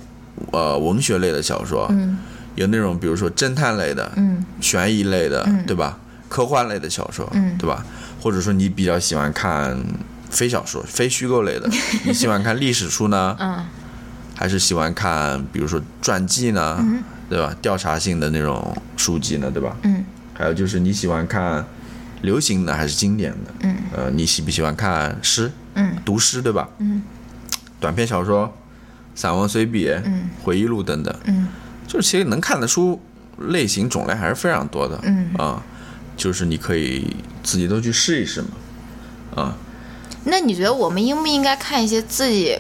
[0.52, 2.18] 呃文学类的小说，嗯
[2.56, 6.00] 有那种比如说侦探类的，嗯悬疑类的，对吧？
[6.28, 7.86] 科幻类的小说，嗯对吧？
[8.20, 9.78] 或者说你比较喜欢看
[10.32, 11.70] 非小说、非虚构类的，
[12.06, 13.64] 你喜欢看历史书呢，嗯
[14.36, 16.84] 还是喜欢看比如说传记呢，
[17.30, 17.56] 对吧？
[17.62, 19.76] 调查性的那种书籍呢，对吧？
[19.84, 21.66] 嗯还有就是你喜欢看
[22.22, 23.54] 流行的还是经典的？
[23.62, 25.52] 嗯呃，你喜不喜欢看诗？
[25.76, 26.70] 嗯读诗对吧？
[26.80, 27.02] 嗯
[27.80, 28.52] 短篇小说、
[29.14, 31.48] 散文随笔、嗯回忆录等等，嗯
[31.88, 33.00] 就是其实能看的书
[33.38, 35.00] 类型种类还是非常多的。
[35.04, 35.62] 嗯啊，
[36.18, 38.48] 就是你可以自己都去试一试嘛。
[39.36, 39.58] 啊，
[40.24, 42.58] 那你觉得我们应不应该看一些自己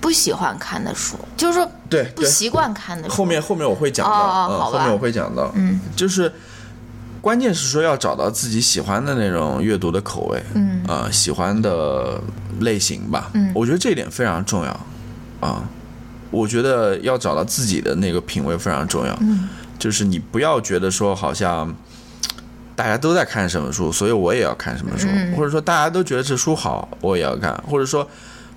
[0.00, 1.16] 不喜欢看的书？
[1.36, 3.16] 就是说对对，不习惯看的书。
[3.16, 6.30] 后面后面我会讲到，嗯，哦好吧后面我会讲到，嗯，就是
[7.22, 10.84] 关键是说要找到自己喜欢的那种阅读的口味，嗯。
[10.86, 12.20] 啊、喜欢的
[12.60, 13.50] 类型吧，嗯。
[13.54, 14.80] 我觉得这一点非常重要，
[15.40, 15.62] 啊，
[16.30, 19.48] 我觉得要找到自己的那个品味非常重要，嗯。
[19.78, 21.74] 就是你不要觉得说好像。
[22.74, 25.36] 大家都在看什么书，所以我也要看什么书，嗯。
[25.36, 28.04] 或者说大家都觉得这书好，我也要看，或者说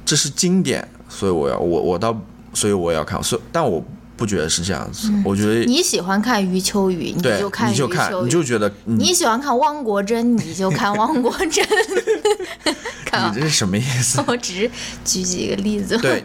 [0.06, 2.18] 这是经典，所以我要我我倒
[2.54, 3.84] 所以我也要看，所以但我
[4.18, 8.26] 不觉得是这样子，我觉得你喜欢看余秋雨，你就看余你就看秋雨。
[8.26, 11.66] 你就觉得你你喜欢看汪国真，你就看汪国真。
[12.66, 14.22] 你，这是什么意思？
[14.28, 14.72] 我只是
[15.04, 15.98] 举几个例子。
[15.98, 16.24] 对，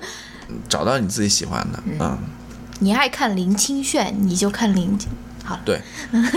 [0.69, 2.19] 找到你自己喜欢的，嗯，
[2.81, 5.09] 你爱看林清炫，你就看林清。
[5.45, 5.81] 好了，对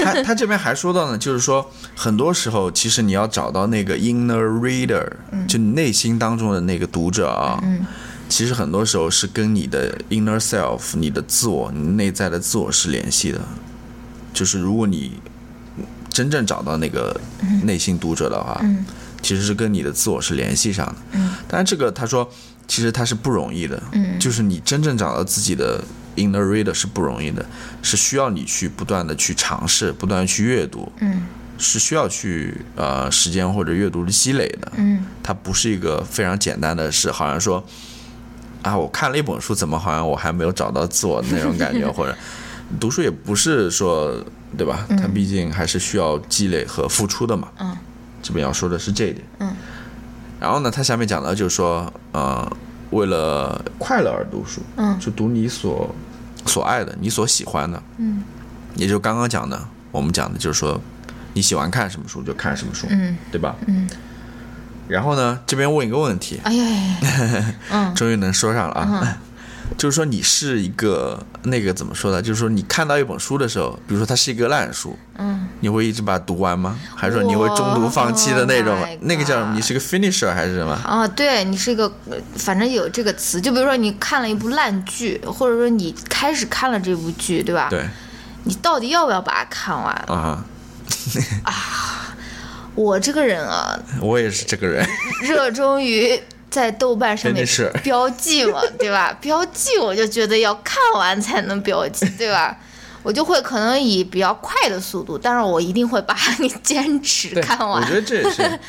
[0.04, 5.08] 他他这边还说到呢，就是说很多时候其实你要找到那个 inner reader，、
[5.48, 7.86] 就你内心当中的那个读者啊，嗯
[8.34, 13.40] 其实很多时候是跟你的 inner self，你的自我，你内在的自我是联系的。
[14.34, 15.20] 就是如果你
[16.10, 17.16] 真正找到那个
[17.62, 18.84] 内心读者的话，嗯
[19.22, 20.96] 其实是跟你的自我是联系上的。
[21.12, 22.28] 嗯但是这个他说，
[22.68, 25.84] 其实他是不容易的，嗯就是你真正找到自己的
[26.16, 27.46] inner reader 是不容易的，
[27.84, 31.28] 是需要你去不断的去尝试，不断地去阅读，嗯
[31.60, 34.72] 是需要去呃时间或者阅读的积累的。
[34.78, 37.64] 嗯它不是一个非常简单的事，好像说
[38.64, 42.16] 啊，我看了一本书，怎么好像我还没有找到自我的那种感觉， 或者
[42.80, 44.12] 读书也不是说
[44.58, 44.86] 对吧？
[44.90, 47.50] 它毕竟还是需要积累和付出的嘛。
[47.60, 47.78] 嗯，
[48.22, 49.24] 这边要说的是这一点。
[49.40, 49.56] 嗯，
[50.40, 52.50] 然后呢，他下面讲的就是说，呃，
[52.92, 55.94] 为了快乐而读书，嗯就读你所
[56.46, 58.24] 所爱的，你所喜欢的，嗯，
[58.76, 60.80] 也就刚刚讲的，我们讲的就是说，
[61.34, 63.56] 你喜欢看什么书就看什么书，嗯对吧？
[63.68, 63.90] 嗯。
[64.88, 69.18] 然后呢，这边问一个问题，哎呀呀呀， 嗯终于能说上了啊。
[69.78, 72.22] 就是说，你是一个那个怎么说呢？
[72.22, 76.78] 就是说，你看到一本书的时候，比如说它是一个烂书，嗯，你会一直把它读完吗？
[76.96, 79.54] 还是说你会中途放弃的那种 Oh 那个叫什么？
[79.56, 80.74] 你是个 finisher 还是什么？
[80.86, 87.68] 啊，对你是一个，呃反正有这个词，就比如说你看了一部烂剧，或者说你开始看了这部剧，对吧？
[87.72, 87.84] 对
[88.44, 90.46] 你到底要不要把它看完啊？
[91.44, 91.54] 啊，
[92.76, 94.86] 我这个人啊， 我也是这个人。
[95.24, 97.46] 热衷于在豆瓣上面
[97.84, 99.16] 标记嘛，对吧？
[99.22, 102.58] 标记我就觉得要看完才能标记，对吧？
[103.04, 107.82] 我就会可能以比较快的速度，但是我一定会把你坚持，看完。
[107.82, 108.60] 我觉得这也是，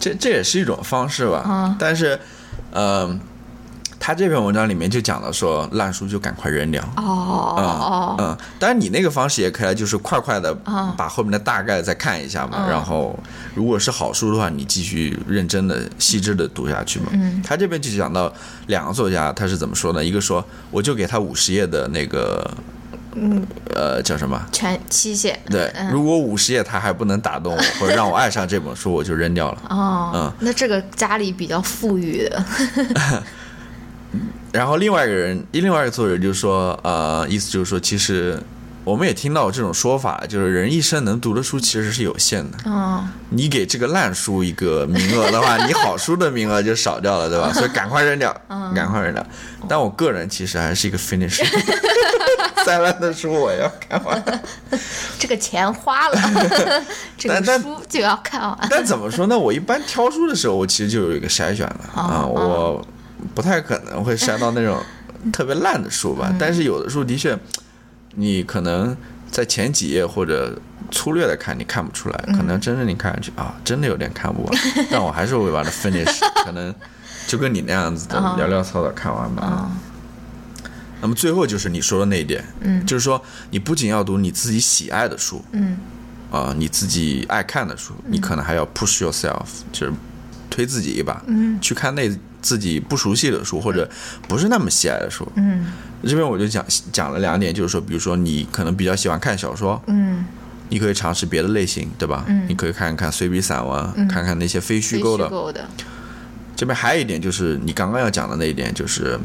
[0.00, 1.44] 这这也是一种方式吧。
[1.46, 2.18] 嗯但是，
[2.72, 3.08] 呃，
[4.00, 6.82] 他这篇文章里面就讲了说，烂书就赶快扔掉。
[6.96, 7.04] 哦
[7.56, 13.16] 哦嗯，当然你那个方式也可以，就是快快的嗯把后面的大概再看一下嘛，嗯然后
[13.54, 17.06] 如果是好书的话，你继续认真的、细致的读下去嘛。
[17.12, 18.32] 嗯他这边就讲到
[18.68, 20.02] 两个作家他是怎么说呢？
[20.02, 22.50] 一个说我就给他五十页的那个，
[23.14, 24.40] 嗯，呃，叫什么？
[24.50, 25.38] 全期限。
[25.50, 29.62] 对，嗯如果五十页他还不能打动我， 或者让我爱上这本书，我就扔掉了。
[29.68, 32.44] 哦，嗯那这个家里比较富裕的，
[34.52, 38.40] 然后另外一个人，另外一个作者就说，呃，意思就是说，其实
[38.82, 42.58] 我们也听到这种说法，就是人一生能读的书其实是有限的。
[42.66, 47.52] 嗯你给这个烂书一个名额的话， 你好书的名额就少掉了，对吧？
[47.52, 48.34] 所以赶快扔掉，
[48.74, 49.24] 赶快扔掉。
[49.68, 51.46] 但我个人其实还是一个 finisher，
[52.66, 54.42] 再烂的书我要看完。
[55.20, 56.18] 这个钱花了，
[57.16, 58.58] 这个但但书就要看完。
[58.68, 59.38] 但怎么说呢？
[59.38, 62.86] 我一般挑书的时候，我其实就有一个筛选了啊，哦我
[63.34, 64.78] 不太可能会筛到那种
[65.32, 66.32] 特别烂的书吧。
[66.38, 67.38] 但是有的书的确，
[68.14, 68.96] 你可能
[69.30, 70.58] 在前几页或者
[70.90, 74.60] 粗略的看，你看不出来，可能真正你看上去啊，真的有点看不完。
[74.90, 76.74] 但我还是会把它 finish， 可能
[77.26, 79.66] 就跟你那样子的哦潦潦草草看完吧。
[79.70, 79.76] 嗯
[81.02, 85.78] 那么最后就是你说的那一点，嗯就是说你不仅要读你自己喜爱的书，嗯
[86.30, 89.92] 啊、你自己爱看的书，你可能还要 push yourself，就是
[90.50, 92.06] 推自己一把，嗯去看那
[92.40, 93.88] 自己不熟悉的书或者
[94.28, 95.26] 不是那么喜爱的书。
[95.36, 95.66] 嗯
[96.02, 100.24] 这边我就讲讲了两点，就是说，比如说你可能比较喜欢看小说，嗯，
[100.70, 102.24] 你可以尝试别的类型，对吧？
[102.26, 105.28] 嗯你可以看看随笔散文，看看那些非虚构的。
[105.28, 105.68] 构的，
[106.56, 109.20] 这边还有一点就是你刚刚要讲的那一点，就是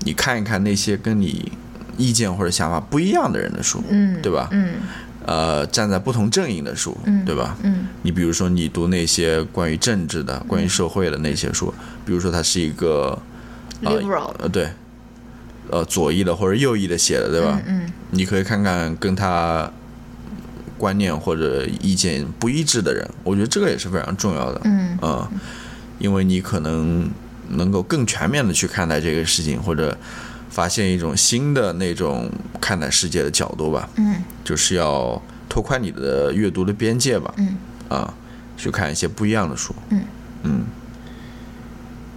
[0.00, 1.52] 你看一看那些跟你
[1.96, 4.48] 意见或者想法不一样的人的书，嗯，对吧？
[4.50, 4.74] 嗯
[5.26, 7.56] 呃，站在不同阵营的书，嗯对吧？
[7.62, 11.72] 嗯你比如说，你读那些关于政治的、关于社会的那些书，
[12.06, 13.18] 比如说他是一个
[13.82, 14.70] 呃，liberal，呃对，
[15.70, 17.60] 呃左翼的或者右翼的写的，对吧？
[17.66, 19.70] 嗯你可以看看跟他
[20.78, 24.60] 观念或者意见不一致的人，我觉得这个也是非常重要的。
[24.64, 25.28] 嗯嗯，
[25.98, 27.10] 因为你可能
[27.48, 29.98] 能够更全面的去看待这个事情，或者
[30.48, 33.88] 发现一种新的那种看待世界的角度吧。
[33.96, 37.34] 嗯就是要拓宽你的阅读的边界吧。
[37.38, 37.56] 嗯
[37.88, 38.14] 啊，
[38.56, 39.74] 去看一些不一样的书。
[39.90, 40.04] 嗯
[40.44, 40.64] 嗯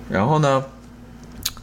[0.09, 0.63] 然后呢，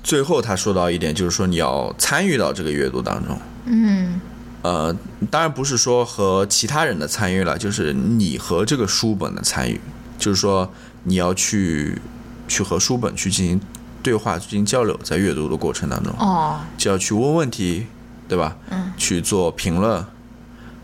[0.02, 3.38] 最后他说到一点，就是说你要参与到这个阅读当中。
[3.66, 4.20] 嗯
[4.62, 4.96] 呃，
[5.30, 9.80] 当然不是说和其他人的参与了，就是你和这个书本的参与，
[10.18, 10.72] 就是说
[11.04, 12.00] 你要去
[12.48, 13.60] 去和书本去进行
[14.02, 17.86] 对话、进行交流，在阅读的过程当中，哦，就要去问问题，
[18.28, 18.56] 对吧？
[18.70, 20.04] 嗯，去做评论，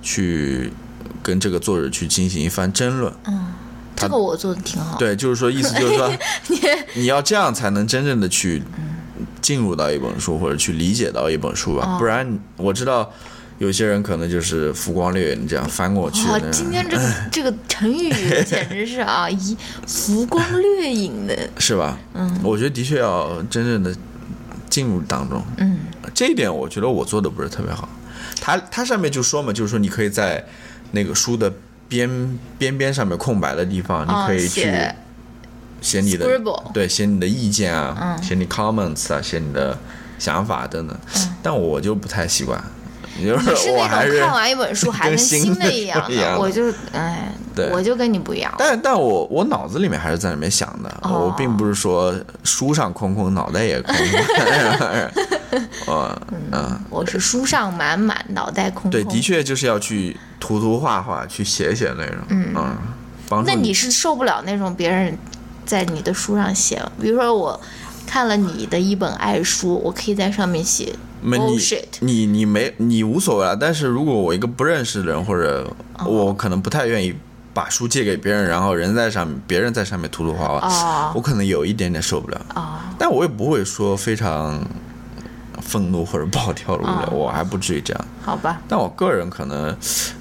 [0.00, 0.72] 去
[1.22, 3.12] 跟这个作者去进行一番争论。
[3.24, 3.61] 嗯，他
[4.02, 4.96] 这个我做的挺好。
[4.98, 6.10] 对，就是说，意思就是说，
[6.94, 8.62] 你要这样才能真正的去
[9.40, 11.96] 进入到一本书，或者去理解到一本书吧。
[11.96, 13.10] 哦不然，我知道
[13.58, 18.10] 有些人可能就是浮光掠影这样翻过去哇的，，今天这个 这个成语
[18.44, 21.98] 简直是啊，一浮光掠影的，是吧？
[22.14, 23.94] 嗯我觉得的确要真正的
[24.68, 25.42] 进入当中。
[25.58, 25.78] 嗯
[26.14, 27.88] 这一点我觉得我做的不是特别好。
[28.40, 30.44] 它它上面就说嘛，就是说你可以在
[30.90, 31.52] 那个书的
[31.88, 34.96] 边边边上面空白的地方，你啊可以去写
[35.80, 36.26] 写你的
[36.72, 38.22] 对，写你的意见啊，嗯。
[38.22, 39.76] 写你 comments 啊，写你的
[40.18, 40.96] 想法等等。
[41.42, 42.81] 但我就不太习惯，就
[43.18, 46.02] 你是那种看完一本书还跟跟新的一样
[46.38, 48.52] 我就哎对，我就跟你不一样。
[48.56, 54.04] 但但我我脑子里面还是在里面想的，哦我并不是说书上空空，脑袋也空空。
[55.86, 58.90] 呃嗯，我是书上满满，脑袋空空。
[58.90, 59.20] 对，的。
[59.20, 62.76] 确就是要去涂涂画画，去写写那种，嗯，
[63.28, 65.16] 帮助那你是受不了那种别人
[65.66, 67.60] 在你的书上写，比如说我
[68.06, 71.58] 看了你的一本爱书，我可以在上面写没你。
[72.00, 75.66] 你你没你无所谓啊，但是如果我一个不认识的人，或者
[75.98, 77.14] 哦我可能不太愿意
[77.54, 84.60] 把书借给别人，然后人在上面，别人在上面涂涂画画，哦我可能有一点点受不了，哦但我也不会说非常
[85.60, 88.04] 愤怒或者暴跳如雷，哦我还不至于这样。
[88.22, 89.76] 好吧，但我个人可能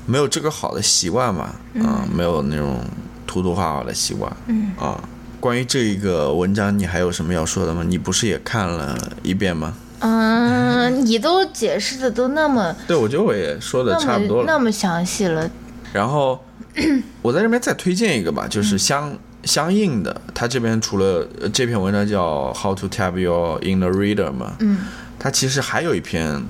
[0.05, 2.79] 没有这个好的习惯嘛，嗯、没有那种
[3.25, 5.01] 涂涂画画的习惯，嗯啊。
[5.39, 7.83] 关于这一个文章，你还有什么要说的吗？
[7.83, 9.73] 你不是也看了一遍吗？
[10.01, 14.43] 嗯，你都解释的都那么对，我觉得我也说的差不多了。
[14.45, 15.49] 那么详细了，
[15.93, 16.43] 然后
[17.21, 18.49] 我在这边再推荐一个吧，嗯。
[18.49, 24.79] 就是相、相应的，他这边除了呃这篇文章叫《How to Tap Your Inner Reader》嘛，嗯，
[25.19, 26.41] 它其实还有一篇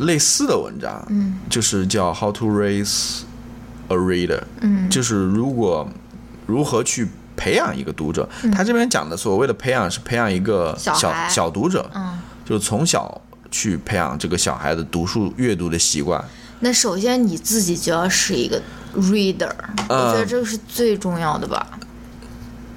[0.00, 3.20] 类似的文章，嗯，就是叫《How to Raise
[3.88, 4.88] a Reader》，嗯。
[4.90, 5.88] 就是如果
[6.46, 12.18] 如何去培养一个读者，他这边讲的所谓的培养是培养一个小小小读者，嗯，
[12.48, 13.20] 就从小
[13.50, 16.22] 去培养这个小孩子读书阅读的习惯。
[16.60, 18.60] 那首先你自己就要是一个
[18.96, 19.50] reader，、
[19.88, 21.66] 我嗯觉得这个是最重要的吧。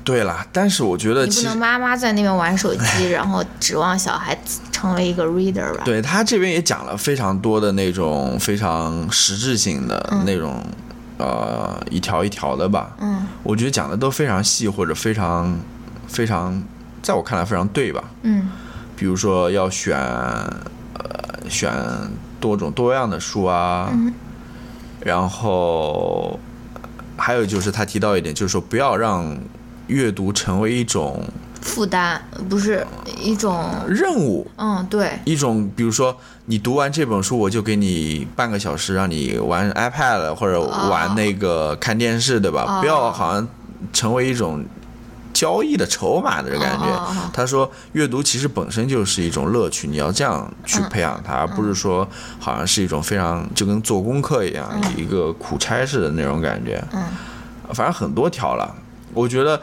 [0.04, 5.84] 对啦，但是我觉得你不能妈妈在那边玩手机， 然后指望小孩子成为一个 reader 吧？
[5.86, 10.62] 对他这边也讲了非常多的那种非常实质性的那种、
[11.18, 15.56] 呃一条一条的吧，嗯我觉得讲的都非常细或者非常
[16.08, 16.62] 非常，
[17.04, 18.04] 在我看来非常对吧？
[18.24, 18.50] 嗯
[19.02, 21.74] 比如说要选呃选
[22.40, 24.14] 多种多样的书啊，嗯
[25.00, 26.40] 然后
[27.18, 29.36] 还有就是他提到一点，就是说不要让
[29.88, 31.20] 阅读成为一种
[31.64, 32.86] 负担不是
[33.20, 42.66] 一种，任务，嗯，对，一种，比如说你读完这本书，我就给你半个小时让你玩 iPad 或者玩那个看电视，对吧？
[42.68, 43.48] 哦不要好像
[43.92, 44.64] 成为一种
[45.42, 46.86] 交易的筹码的感觉。
[47.34, 52.08] 他说，阅读其实本身就是一种乐趣，你要这样去培养它，而不是说
[52.40, 56.84] 好像是一种非常就跟做功课一样、一个苦差事的那种感觉。
[56.94, 57.04] 嗯
[57.74, 58.76] 反正很多条了，
[59.14, 59.60] 我觉得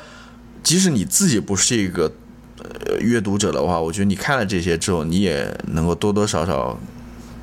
[0.63, 2.11] 即使你自己不是一个
[2.57, 6.79] 呃阅读者的话，我觉得你看了这些之后，你也能够多多少少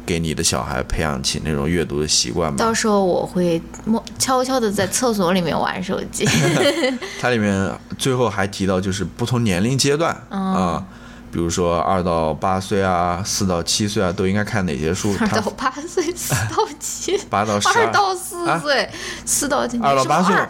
[0.06, 2.74] 给你的小孩培养起那种阅读的习惯吧到。
[2.74, 6.26] 时候我会默悄悄的在厕所里面玩手机。
[7.20, 10.86] 它里面最后还提到，就是不同年龄阶段啊、哦
[11.32, 15.14] 比如说二到八岁啊，四到七岁啊，都应该看哪些书？
[15.20, 18.89] 二到八岁， 四到七，八到十二二，到四岁，
[19.26, 19.78] 四到几？
[19.80, 20.47] 二到八岁哦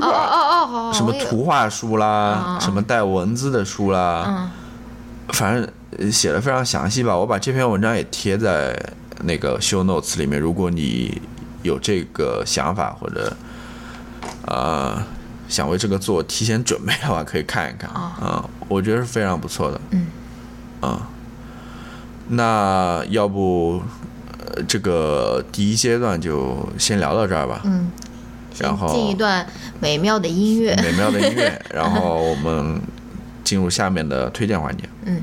[0.00, 4.50] 哦哦，什么图画书啦，嗯嗯什么带文字的书啦，嗯
[5.28, 5.68] 反正呃
[6.10, 7.16] 写的非常详细吧。
[7.16, 8.76] 我把这篇文章也贴在
[9.24, 11.20] 那个 show notes 里面，如果你
[11.62, 13.36] 有这个想法或者
[14.46, 15.02] 呃
[15.48, 19.80] 想为这个做提前准备的话，可以看一看啊、哦我觉得是非常不错的。
[19.90, 20.06] 嗯
[20.80, 21.08] 啊、
[22.28, 23.80] 那要不
[24.44, 27.60] 呃这个第一阶段就先聊到这儿吧。
[27.64, 27.90] 嗯，
[28.58, 29.46] 然后进一段
[29.80, 30.74] 美妙的音乐。
[30.82, 32.80] 美妙的音乐， 然后我们
[33.44, 34.82] 进入下面的推荐环节。
[35.04, 35.22] 嗯。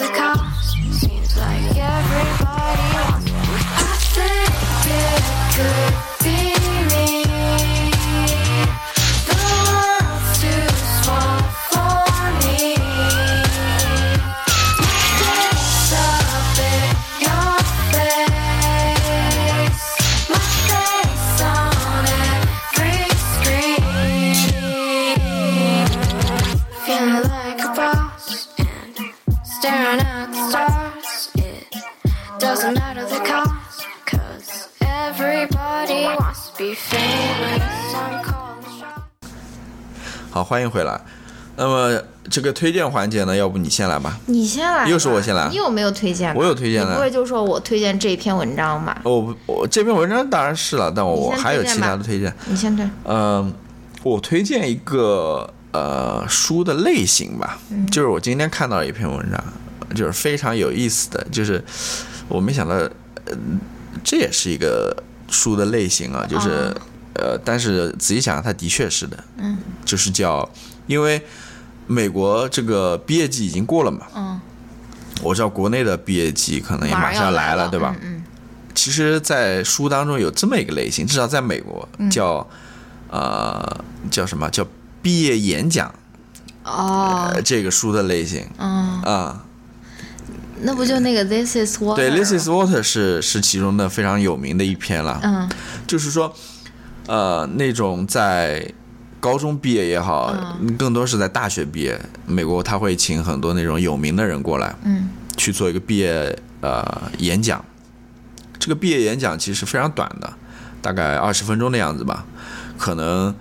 [40.51, 40.99] 欢迎回来。
[41.55, 41.97] 那么
[42.29, 44.19] 这个推荐环节呢，要不你先来吧？
[44.25, 46.35] 你先来，又是我先来你有没有推荐？
[46.35, 48.99] 我有推荐的不会就说我推荐这篇文章吧？
[49.05, 52.35] 我我这篇文章当然是了，但我我还有其他的推荐。
[52.47, 52.85] 你先推。
[53.05, 53.53] 嗯，
[54.03, 59.41] 我推荐一个呃书的类型吧，嗯就是我今天看到一篇文章，
[59.95, 61.63] 就是非常有意思的，就是
[62.27, 62.91] 我没想到，呃，
[64.03, 64.93] 这也是一个
[65.29, 66.75] 书的类型啊，就是、哦
[67.15, 70.49] 呃，但是仔细想想，它的确是的，嗯，就是叫，
[70.87, 71.21] 因为
[71.87, 74.39] 美国这个毕业季已经过了嘛，嗯，
[75.21, 77.95] 我知道国内的毕业季可能也马马上要来了，对吧？
[78.01, 78.23] 嗯
[78.73, 82.47] 其实，在书当中有这么一个类型，至少在美国叫、
[83.09, 84.49] 呃叫什么？
[84.49, 84.65] 叫
[85.01, 85.93] 毕业演讲、
[86.63, 86.73] 嗯。
[86.73, 87.31] 哦。
[87.35, 88.47] 呃，这个书的类型。
[88.57, 89.43] 嗯，啊、
[90.61, 91.95] 那不就那个 This is water？
[91.97, 95.19] 对，This is Water 是是其中的非常有名的一篇了。
[95.21, 95.49] 嗯。
[95.85, 96.33] 就是说，
[97.11, 98.73] 呃，那种在
[99.19, 107.65] 高中毕业也好，嗯更多是在大学毕业，美国他会请很多那种有名的人过来嗯去做一个毕业呃演讲。
[108.57, 110.33] 这个毕业演讲其实非常短的，
[110.81, 112.25] 大概二十分钟的样子吧，
[112.77, 113.35] 可能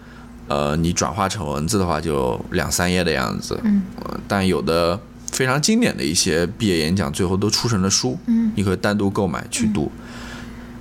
[0.48, 3.56] 呃你转化成文字的话就两三页的样子。
[3.62, 4.98] 嗯呃但有的
[5.30, 9.92] 非常经典的一些毕业演讲，最后都出成了书，嗯你可以单独购买去读。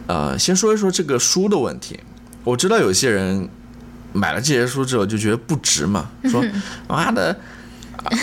[0.07, 1.99] 呃，先说一说这个书的问题。
[2.49, 3.47] 我知道有些人
[4.13, 6.43] 买了这些书之后就觉得不值嘛，说
[6.87, 7.37] 妈的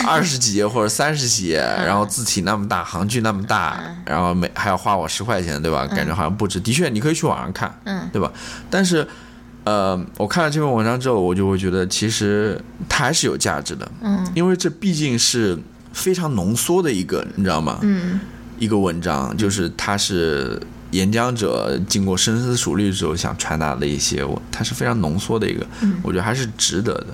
[0.05, 5.87] 二十几页或者三十几页，然后字体那么大，行距那么大，然后每还要花我十块钱，对吧？
[5.87, 6.59] 感觉好像不值。
[6.59, 8.31] 的确，你可以去网上看，嗯对吧？
[8.69, 9.07] 但是。
[9.63, 12.57] 呃，我看了这篇文章之后，我就会觉得其实
[12.87, 15.59] 它还是有价值的，嗯因为这毕竟是
[15.91, 17.77] 非常浓缩的一个，你知道吗？
[17.81, 18.17] 嗯
[18.59, 20.57] 一个文章，就是它是
[20.91, 25.65] 演讲者经过深思熟虑之后想传达的一些，我它是非常浓缩的一个，
[26.01, 27.07] 我觉得还是值得的。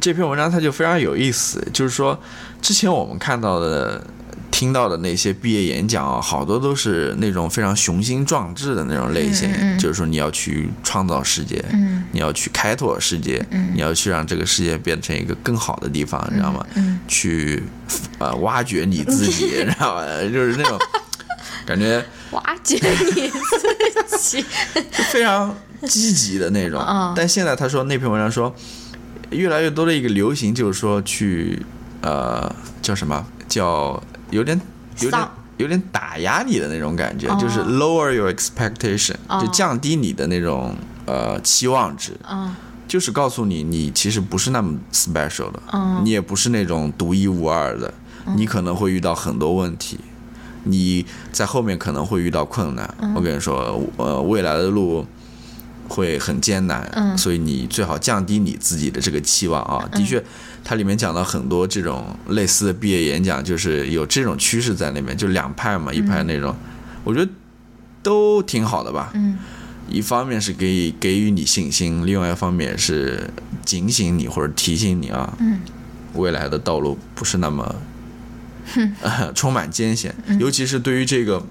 [0.00, 2.18] 这篇文章它就非常有意思，就是说
[2.62, 4.02] 之前我们看到的。
[4.50, 13.44] 听到的那些毕业演讲啊，好多都是那种非常雄心壮志的那种类型，嗯嗯嗯就是说你要去创造世界，嗯你要去开拓世界，
[13.74, 16.64] 你要去让这个世界变成一个更好的地方，你知道吗？
[16.76, 17.64] 嗯去
[18.18, 20.06] 呃挖掘你自己， 你知道吗？
[20.32, 20.78] 就是那种
[21.66, 22.00] 感觉
[22.34, 23.30] 挖掘你
[24.06, 24.44] 自己。
[25.10, 25.56] 非常
[25.88, 26.78] 积极的那种。
[26.86, 27.12] 嗯。
[27.16, 28.54] 但现在他说那篇文章说，
[29.30, 31.64] 越来越多的一个流行就是说去
[32.02, 34.60] 呃叫什么叫有点
[35.00, 37.38] 有点有点打压你的那种感觉，哦。
[37.40, 39.40] 就是 lower your expectation，哦。
[39.40, 40.76] 就降低你的那种
[41.06, 42.12] 呃期望值。
[42.28, 42.54] 嗯。
[42.86, 46.02] 就是告诉你，你其实不是那么 special 的，嗯。
[46.04, 47.92] 你也不是那种独一无二的，
[48.36, 49.98] 你可能会遇到很多问题，
[50.64, 52.94] 你在后面可能会遇到困难。
[53.14, 55.06] 我跟你说，呃，未来的路
[55.88, 57.16] 会很艰难，嗯。
[57.16, 59.88] 所以你最好降低你自己的这个期望啊。
[59.92, 60.22] 的确，
[60.64, 66.54] 它里面讲到很多这种类似的毕业演讲，就是有这种趋势在那边，就两派嘛，一派那种，
[67.04, 67.30] 我觉得
[68.02, 69.10] 都挺好的吧。
[69.14, 69.38] 嗯。
[69.88, 73.30] 一方面是给给予你信心，另外一方面是
[73.66, 75.60] 警醒你或者提醒你啊，嗯。
[76.14, 77.74] 未来的道路不是那么、
[79.02, 81.42] 呃充满艰险，尤其是对于这个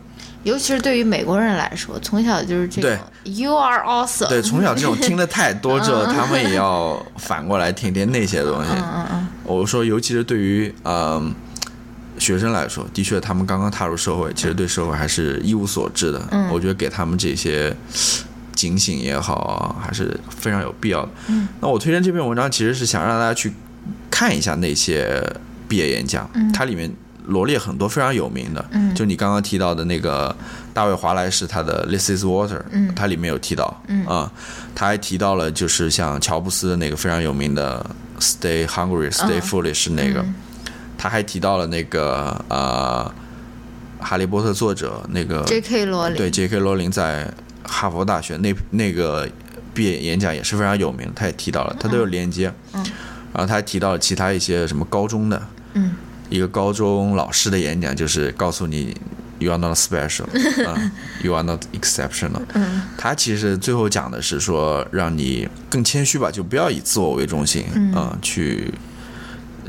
[0.43, 4.28] 尤其是对于美国人来说，从小就是这种 “You are awesome”。
[4.28, 8.70] 对从小这种听的太多之后，他们也要反过来听听那些东西。
[8.72, 11.34] 嗯嗯嗯我说，尤其是对于嗯、
[12.18, 16.22] 学生来说，的确他们刚刚踏入社会，其实对社会还是一无所知的。
[16.32, 17.74] 嗯我觉得给他们这些
[18.53, 21.11] 警醒也好啊，还是非常有必要的。
[21.28, 23.53] 嗯那我推荐这篇文章，其实是想让大家去
[24.11, 25.22] 看一下那些
[25.70, 26.91] 毕业演讲，它里面
[27.26, 30.36] 罗列很多非常有名的，嗯就你刚刚提到的那个
[30.74, 34.32] 大卫华莱士他的《This Is Water》，嗯它里面有提到，嗯啊，
[34.76, 37.86] 他还提到了就是像乔布斯的那个非常有名的
[38.19, 40.36] “Stay Hungry, Stay 嗯 Foolish” 那个，嗯
[40.97, 43.11] 他还提到了那个呃，
[44.05, 45.86] 《哈利波特》作者那个，J.K.
[45.86, 46.17] 罗琳。
[46.17, 46.59] 对 J.K.
[46.59, 47.30] 罗琳在
[47.63, 49.28] 哈佛大学那那个
[49.74, 52.53] 毕业演讲也是非常有名，他也提到了，他都有连接。
[52.74, 52.84] 嗯
[53.34, 55.41] 然后他还提到了其他一些什么高中的，
[55.74, 55.95] 嗯
[56.34, 58.97] 一个高中老师的演讲，就是告诉你
[59.38, 60.23] you are not special，
[60.67, 62.41] 啊、y o u are not exceptional。
[62.55, 62.81] 嗯。
[62.97, 67.93] 他其实最后讲的是说，让你更谦虚吧，就不要以自我为中心，嗯。
[67.93, 68.73] 啊去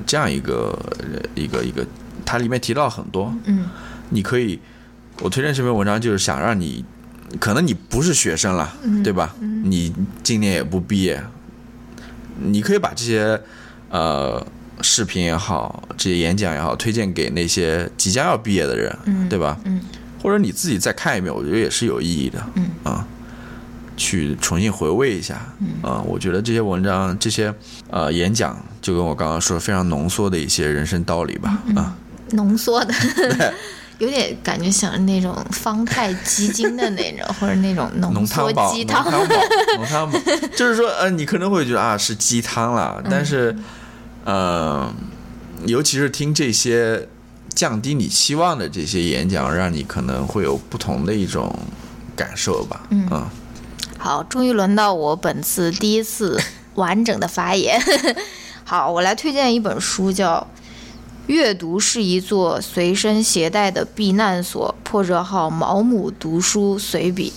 [0.06, 1.86] 这样一个呃一个一个，
[2.24, 3.68] 它里面提到很多，嗯。
[4.08, 4.58] 你可以，
[5.20, 6.82] 我推荐这篇文章就是想让你，
[7.38, 9.34] 可能你不是学生了，对吧？
[9.38, 9.92] 你
[10.22, 11.22] 今年也不毕业，
[12.40, 13.38] 你可以把这些
[13.90, 14.46] 呃
[14.82, 19.58] 视频也好，这些演讲也好，推荐给那些即将要毕业的人，嗯对吧？
[19.64, 19.80] 嗯
[20.22, 22.42] 或者你自己再看一遍，我觉得也是有意义的。
[22.54, 23.06] 嗯啊，
[23.94, 25.38] 去重新回味一下。
[25.60, 27.52] 嗯啊、我觉得这些文章、这些
[27.90, 31.62] 呃演讲，就跟我刚刚说非常浓缩的一些人生道理吧。
[31.76, 31.94] 啊，
[32.30, 32.94] 浓缩的，
[33.98, 39.04] 有点感觉像那种方太鸡精的那种， 或者那种浓浓缩汤宝，浓鸡汤。
[39.04, 40.18] 浓汤宝，
[40.56, 43.54] 就是说，呃，你可能会觉得啊是鸡汤了，但是，
[44.24, 44.92] 呃，
[45.66, 47.08] 尤其是听这些
[47.54, 51.54] 降低你期望的这些演讲，让你可能会有不同的一种
[52.16, 52.86] 感受吧。
[52.90, 53.26] 嗯
[53.98, 56.38] 好，终于轮到我本次第一次
[56.74, 57.80] 完整的发言。
[58.64, 60.46] 好，我来推荐一本书，叫
[61.26, 67.32] 《阅读是一座随身携带的避难所》，破折号毛姆读书随笔。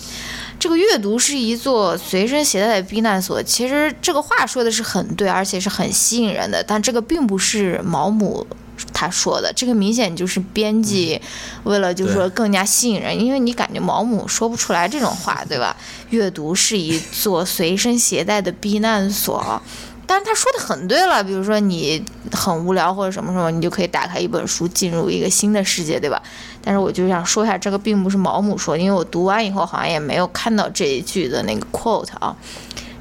[0.58, 8.46] 这个阅读是一座随身携带的避难所，其实这个话说的是很对，而且是很吸引人的，但这个并不是毛姆
[8.92, 11.20] 他说的，这个明显就是编辑
[11.62, 15.76] 为了就是说更加吸引人，因为你感觉毛姆说不出来这种话，对吧？
[16.10, 19.62] 阅读是一座随身携带的避难所。
[20.08, 22.02] 但是他说的很对了，比如说你
[22.32, 26.22] 很无聊或者什么什么，你就可以打开一本书，进入一个新的世界，对吧？
[26.64, 32.34] 但是我就想说一下，这个并不是毛姆说，因为我读完以后好像也没有看到这一句的那个 quote 啊。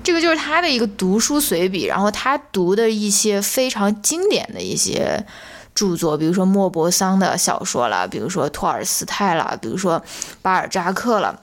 [0.04, 5.26] 这个就是他的一个读书随笔，然后他读的一些非常经典的一些
[5.74, 10.04] 著作，比如说莫泊桑的小说啦，比如说托尔斯泰啦，比如说
[10.42, 11.42] 巴尔扎克了。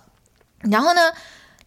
[0.60, 1.12] 然后呢，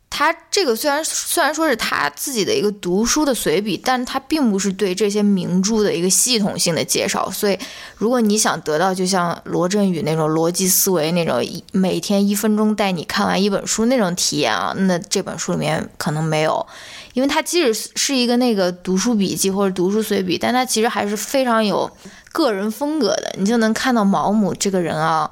[0.10, 7.30] 他这个虽然虽然说是他自己的一个读书的随笔，但他并不是对这些名著的一个系统性的介绍。
[7.30, 7.60] 所以，
[7.98, 16.66] 如果你想得到就像罗振宇那种逻辑思维那种一每天一分钟带你看完一本书那种体验啊，那这本书里面可能没有。
[17.14, 21.92] 因为它即使是一个那个读书笔记或者读书随笔，但它其实还是非常有
[22.32, 23.36] 个人风格的。
[23.38, 25.30] 你就能看到毛姆这个人啊，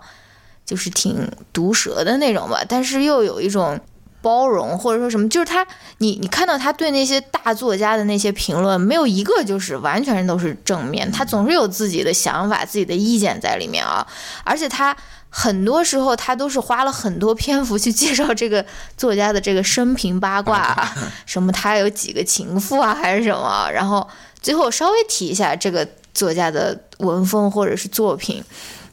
[0.66, 3.80] 就是挺毒舌的那种吧，但是又有一种
[4.26, 5.64] 包容或者说什么，就是他，
[6.00, 14.06] 你你看到他对那些大作家的那些评论，没有一个就是完全都是正面，他总是有自己的想法、自己的意见在里面啊，
[14.44, 14.96] 而且他。
[15.38, 18.66] 很多时候，他都是花了很多篇幅去介绍这个
[18.96, 20.96] 作家的这个生平八卦啊，
[21.28, 24.08] 什么他有几个情妇啊，还是什么，然后
[24.42, 28.42] 最后稍微提一下这个作家的文风或者是作品，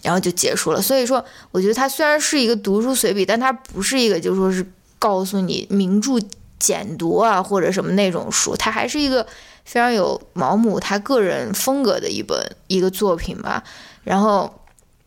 [0.03, 0.83] 然后就结束了。
[0.83, 4.67] 所以说，我觉得他虽然是一个读书随笔，但他不是一个就说是
[5.03, 6.13] 告诉你名著
[6.61, 9.27] 简读啊或者什么那种书，它还是一个
[9.65, 12.39] 非常有毛姆他个人风格的一本
[12.69, 13.65] 一个作品吧。
[14.05, 14.49] 然后，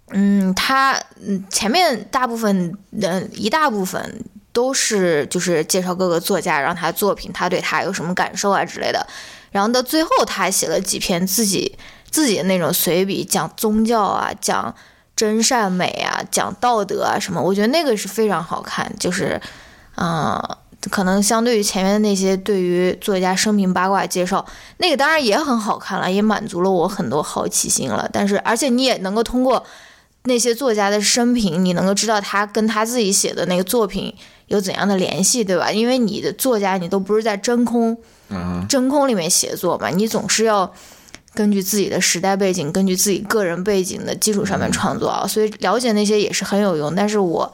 [0.09, 9.07] 嗯，他嗯前面大部分嗯一大部分都是就是介绍各个作家，让他作品他对他有什么感受啊之类的。
[9.51, 11.77] 然后到最后，他还写了几篇自己
[12.11, 14.75] 自己的那种随笔，讲宗教啊，讲
[15.15, 17.41] 真善美啊，讲道德啊什么。
[17.41, 19.39] 我觉得那个是非常好看，就是，
[19.95, 20.41] 嗯、
[20.89, 24.45] 可能相对于前面的那些对于作家生平八卦介绍，
[24.77, 28.09] 那个当然也很好看了，也满足了我很多好奇心了。
[28.11, 29.63] 但是，而且你也能够通过
[30.23, 34.13] 那些作家的生平，你能够知道他跟他自己写的那个作品
[34.47, 35.71] 有怎样的联系，对吧？
[35.71, 37.97] 因为你的作家你都不是在真空
[38.29, 40.71] 嗯，真空里面写作嘛，你总是要
[41.33, 46.95] 根据自己的时代背景，根据自己个人背景的基础上面创作啊，所以了解那些也是很有用。
[46.95, 47.53] 但是我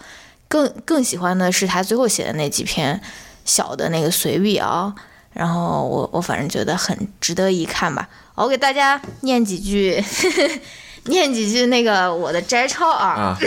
[0.52, 3.00] 更更喜欢的是他最后写的那几篇
[3.46, 4.94] 小的那个随笔啊，
[5.32, 8.10] 然后我我反正觉得很值得一看吧。
[8.36, 10.04] 我给大家念几句，
[11.06, 13.40] 念几句那个我的摘抄啊，啊，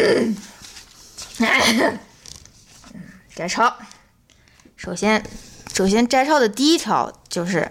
[3.37, 3.71] 摘抄。
[4.77, 5.23] 首先，
[5.75, 7.71] 首先摘抄的第一条就是，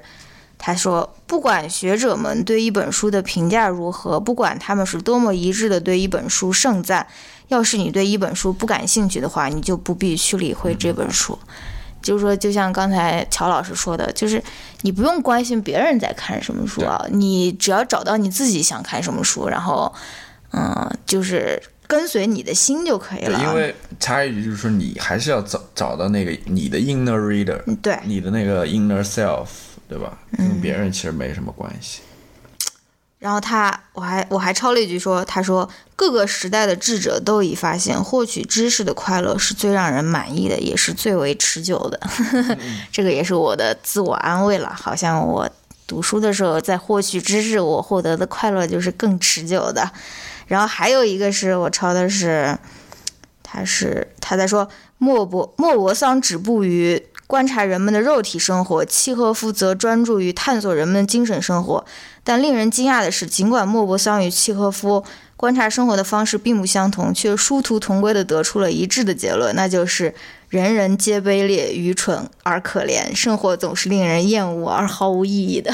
[0.59, 7.07] 他说，不管学者们对一本书的评价如何，不管他们是多么一致的对一本书盛赞，
[7.48, 11.38] 要是你对一本书不感兴趣的话，你就不必去理会这本书。
[12.02, 14.44] 就是说，就像刚才乔老师说的，就是
[14.82, 19.89] 你不用关心别人在看什么书啊，你只要找到你自己想看什么书，然后，
[20.52, 23.39] 嗯，就是跟随你的心就可以，了。
[23.39, 29.48] 因为插一句就是说，你还是要找找到那个你的 inner reader，嗯对你的那个 inner self，
[29.88, 30.18] 对吧？
[30.38, 32.02] 跟别人其实没什么关系。
[33.24, 41.97] 然后他，我还我还抄了一句说，他说各个时代的智者都已发现，获取知识的快乐是最让人满意的，也是最为持久的。
[42.91, 45.49] 这个也是我的自我安慰了，好像我
[45.88, 49.89] 读书的时候在获取知识，我获得的快乐就是更持久的。
[50.47, 52.57] 然后还有一个是我抄的是，
[53.41, 54.67] 他是他在说
[54.97, 57.01] 莫泊莫泊桑止步于
[57.34, 61.84] 观察人们的肉体生活，契诃夫则专注于探索人们的精神生活。
[62.23, 65.03] 但令人惊讶的是，尽管莫泊桑与契诃夫
[65.36, 70.13] 观察生活的方式并不相同，却殊途同归地得出了一致的结论，那就是
[70.49, 75.73] 人人皆卑劣、愚蠢而可怜，生活总是令人厌恶而毫无意义的。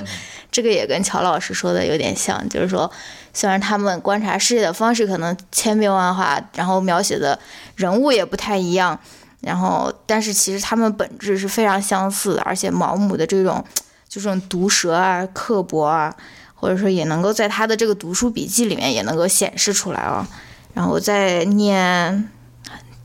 [0.52, 2.90] 这个也跟乔老师说的有点像，就是说，
[3.32, 7.38] 虽然他们观察世界的方式可能千变万化，然后描写的
[7.76, 8.98] 人物也不太一样，
[9.40, 13.64] 然后但是其实他们本质是非常相似的，而且毛姆的这种
[14.08, 16.14] 就这种毒舌啊、刻薄啊，
[16.54, 20.26] 或者说也能够在他的这个读书笔记里面也能够显示出来啊。
[20.74, 22.28] 然后再念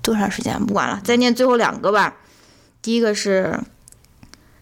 [0.02, 2.16] 多长时间不管了，再念最后两个吧。
[2.82, 3.60] 第一个是。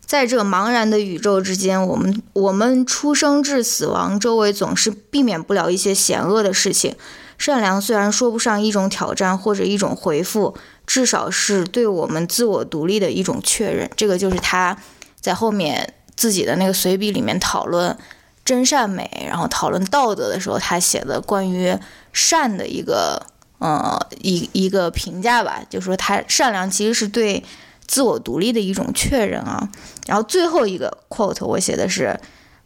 [0.04, 6.94] 在这茫然的宇宙之间，我们我们出生至死亡，周围总是避免不了一些险恶的事情。
[7.38, 10.54] 善良虽然说不上一种挑战或者一种回复，
[10.92, 13.90] 至少是对我们自我独立的一种确认。
[13.96, 14.76] 这个就是他
[15.22, 17.98] 在后面自己的那个随笔里面讨论
[18.44, 21.78] 真善美，然后讨论道德的时候，他写的关于
[22.12, 23.26] 善的一个
[23.60, 27.42] 呃一一个评价吧，就说他善良其实是对。
[27.88, 29.68] 自我独立的一种确认啊，
[30.08, 32.18] 然后最后一个 quote 我写的是，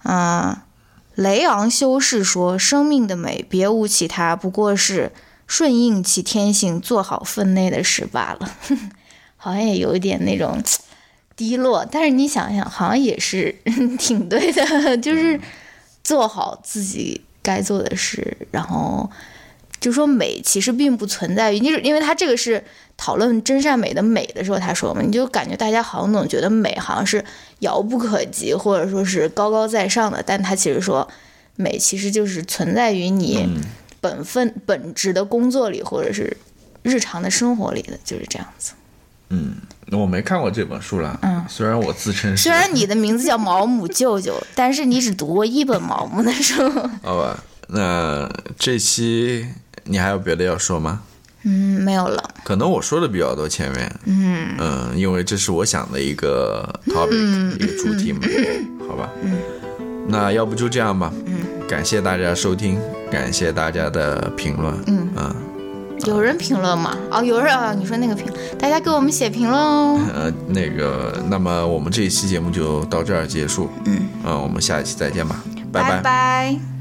[0.04, 0.56] 嗯，
[1.16, 5.12] 雷昂修士说：“生命的美别无其他，不过是
[5.48, 8.58] 顺应其天性，做好分内的事罢了。
[9.38, 10.62] ”好像也有一点那种
[11.36, 13.54] 低落，但是你想想，好像也是
[14.00, 15.40] 挺对的，就是
[16.04, 19.10] 做好自己该做的事，然后
[19.80, 22.64] 就说美其实并不存在于，就是因为他这个是。
[22.98, 27.22] 讨论真善美的美的时候，他说嘛，你就感觉大家好像总觉得美好像是
[27.60, 31.06] 遥不可及，或者说是高高在上的，但他其实说，
[31.58, 33.46] 美其实就是存在于你
[34.06, 36.38] 本分本职的工作里，或者是
[36.84, 38.74] 日常的生活里的，就是这样子。
[39.30, 39.56] 嗯，
[39.92, 41.18] 我没看过这本书了。
[41.24, 46.54] 嗯，虽然我自称，虽然你的名字叫毛姆舅舅，但是你只读过一本毛姆的书。
[47.02, 48.30] 好吧，那
[48.60, 49.48] 这期
[49.86, 51.02] 你还有别的要说吗？
[51.42, 52.36] 嗯，没有了。
[52.44, 53.92] 可能我说的比较多，前面。
[54.06, 58.22] 嗯嗯，因为这是我想的一个 topic，一个主题嘛，
[58.88, 59.10] 好吧。
[59.24, 59.40] 嗯。
[60.08, 61.12] 那要不就这样吧。
[61.26, 61.55] 嗯。
[61.68, 62.80] 感谢大家收听，
[63.12, 64.74] 感谢大家的评论。
[64.88, 65.36] 嗯啊。
[66.06, 66.96] 有人评论吗？
[67.10, 67.74] 哦，有人啊！
[67.74, 70.00] 你说那个评，大家给我们写评论哦。
[70.14, 73.70] 呃，那个，那么我们这一期节目就到这儿结束。
[73.86, 74.02] 嗯。
[74.24, 75.42] 啊，我们下一期再见吧。
[75.72, 76.75] 拜拜。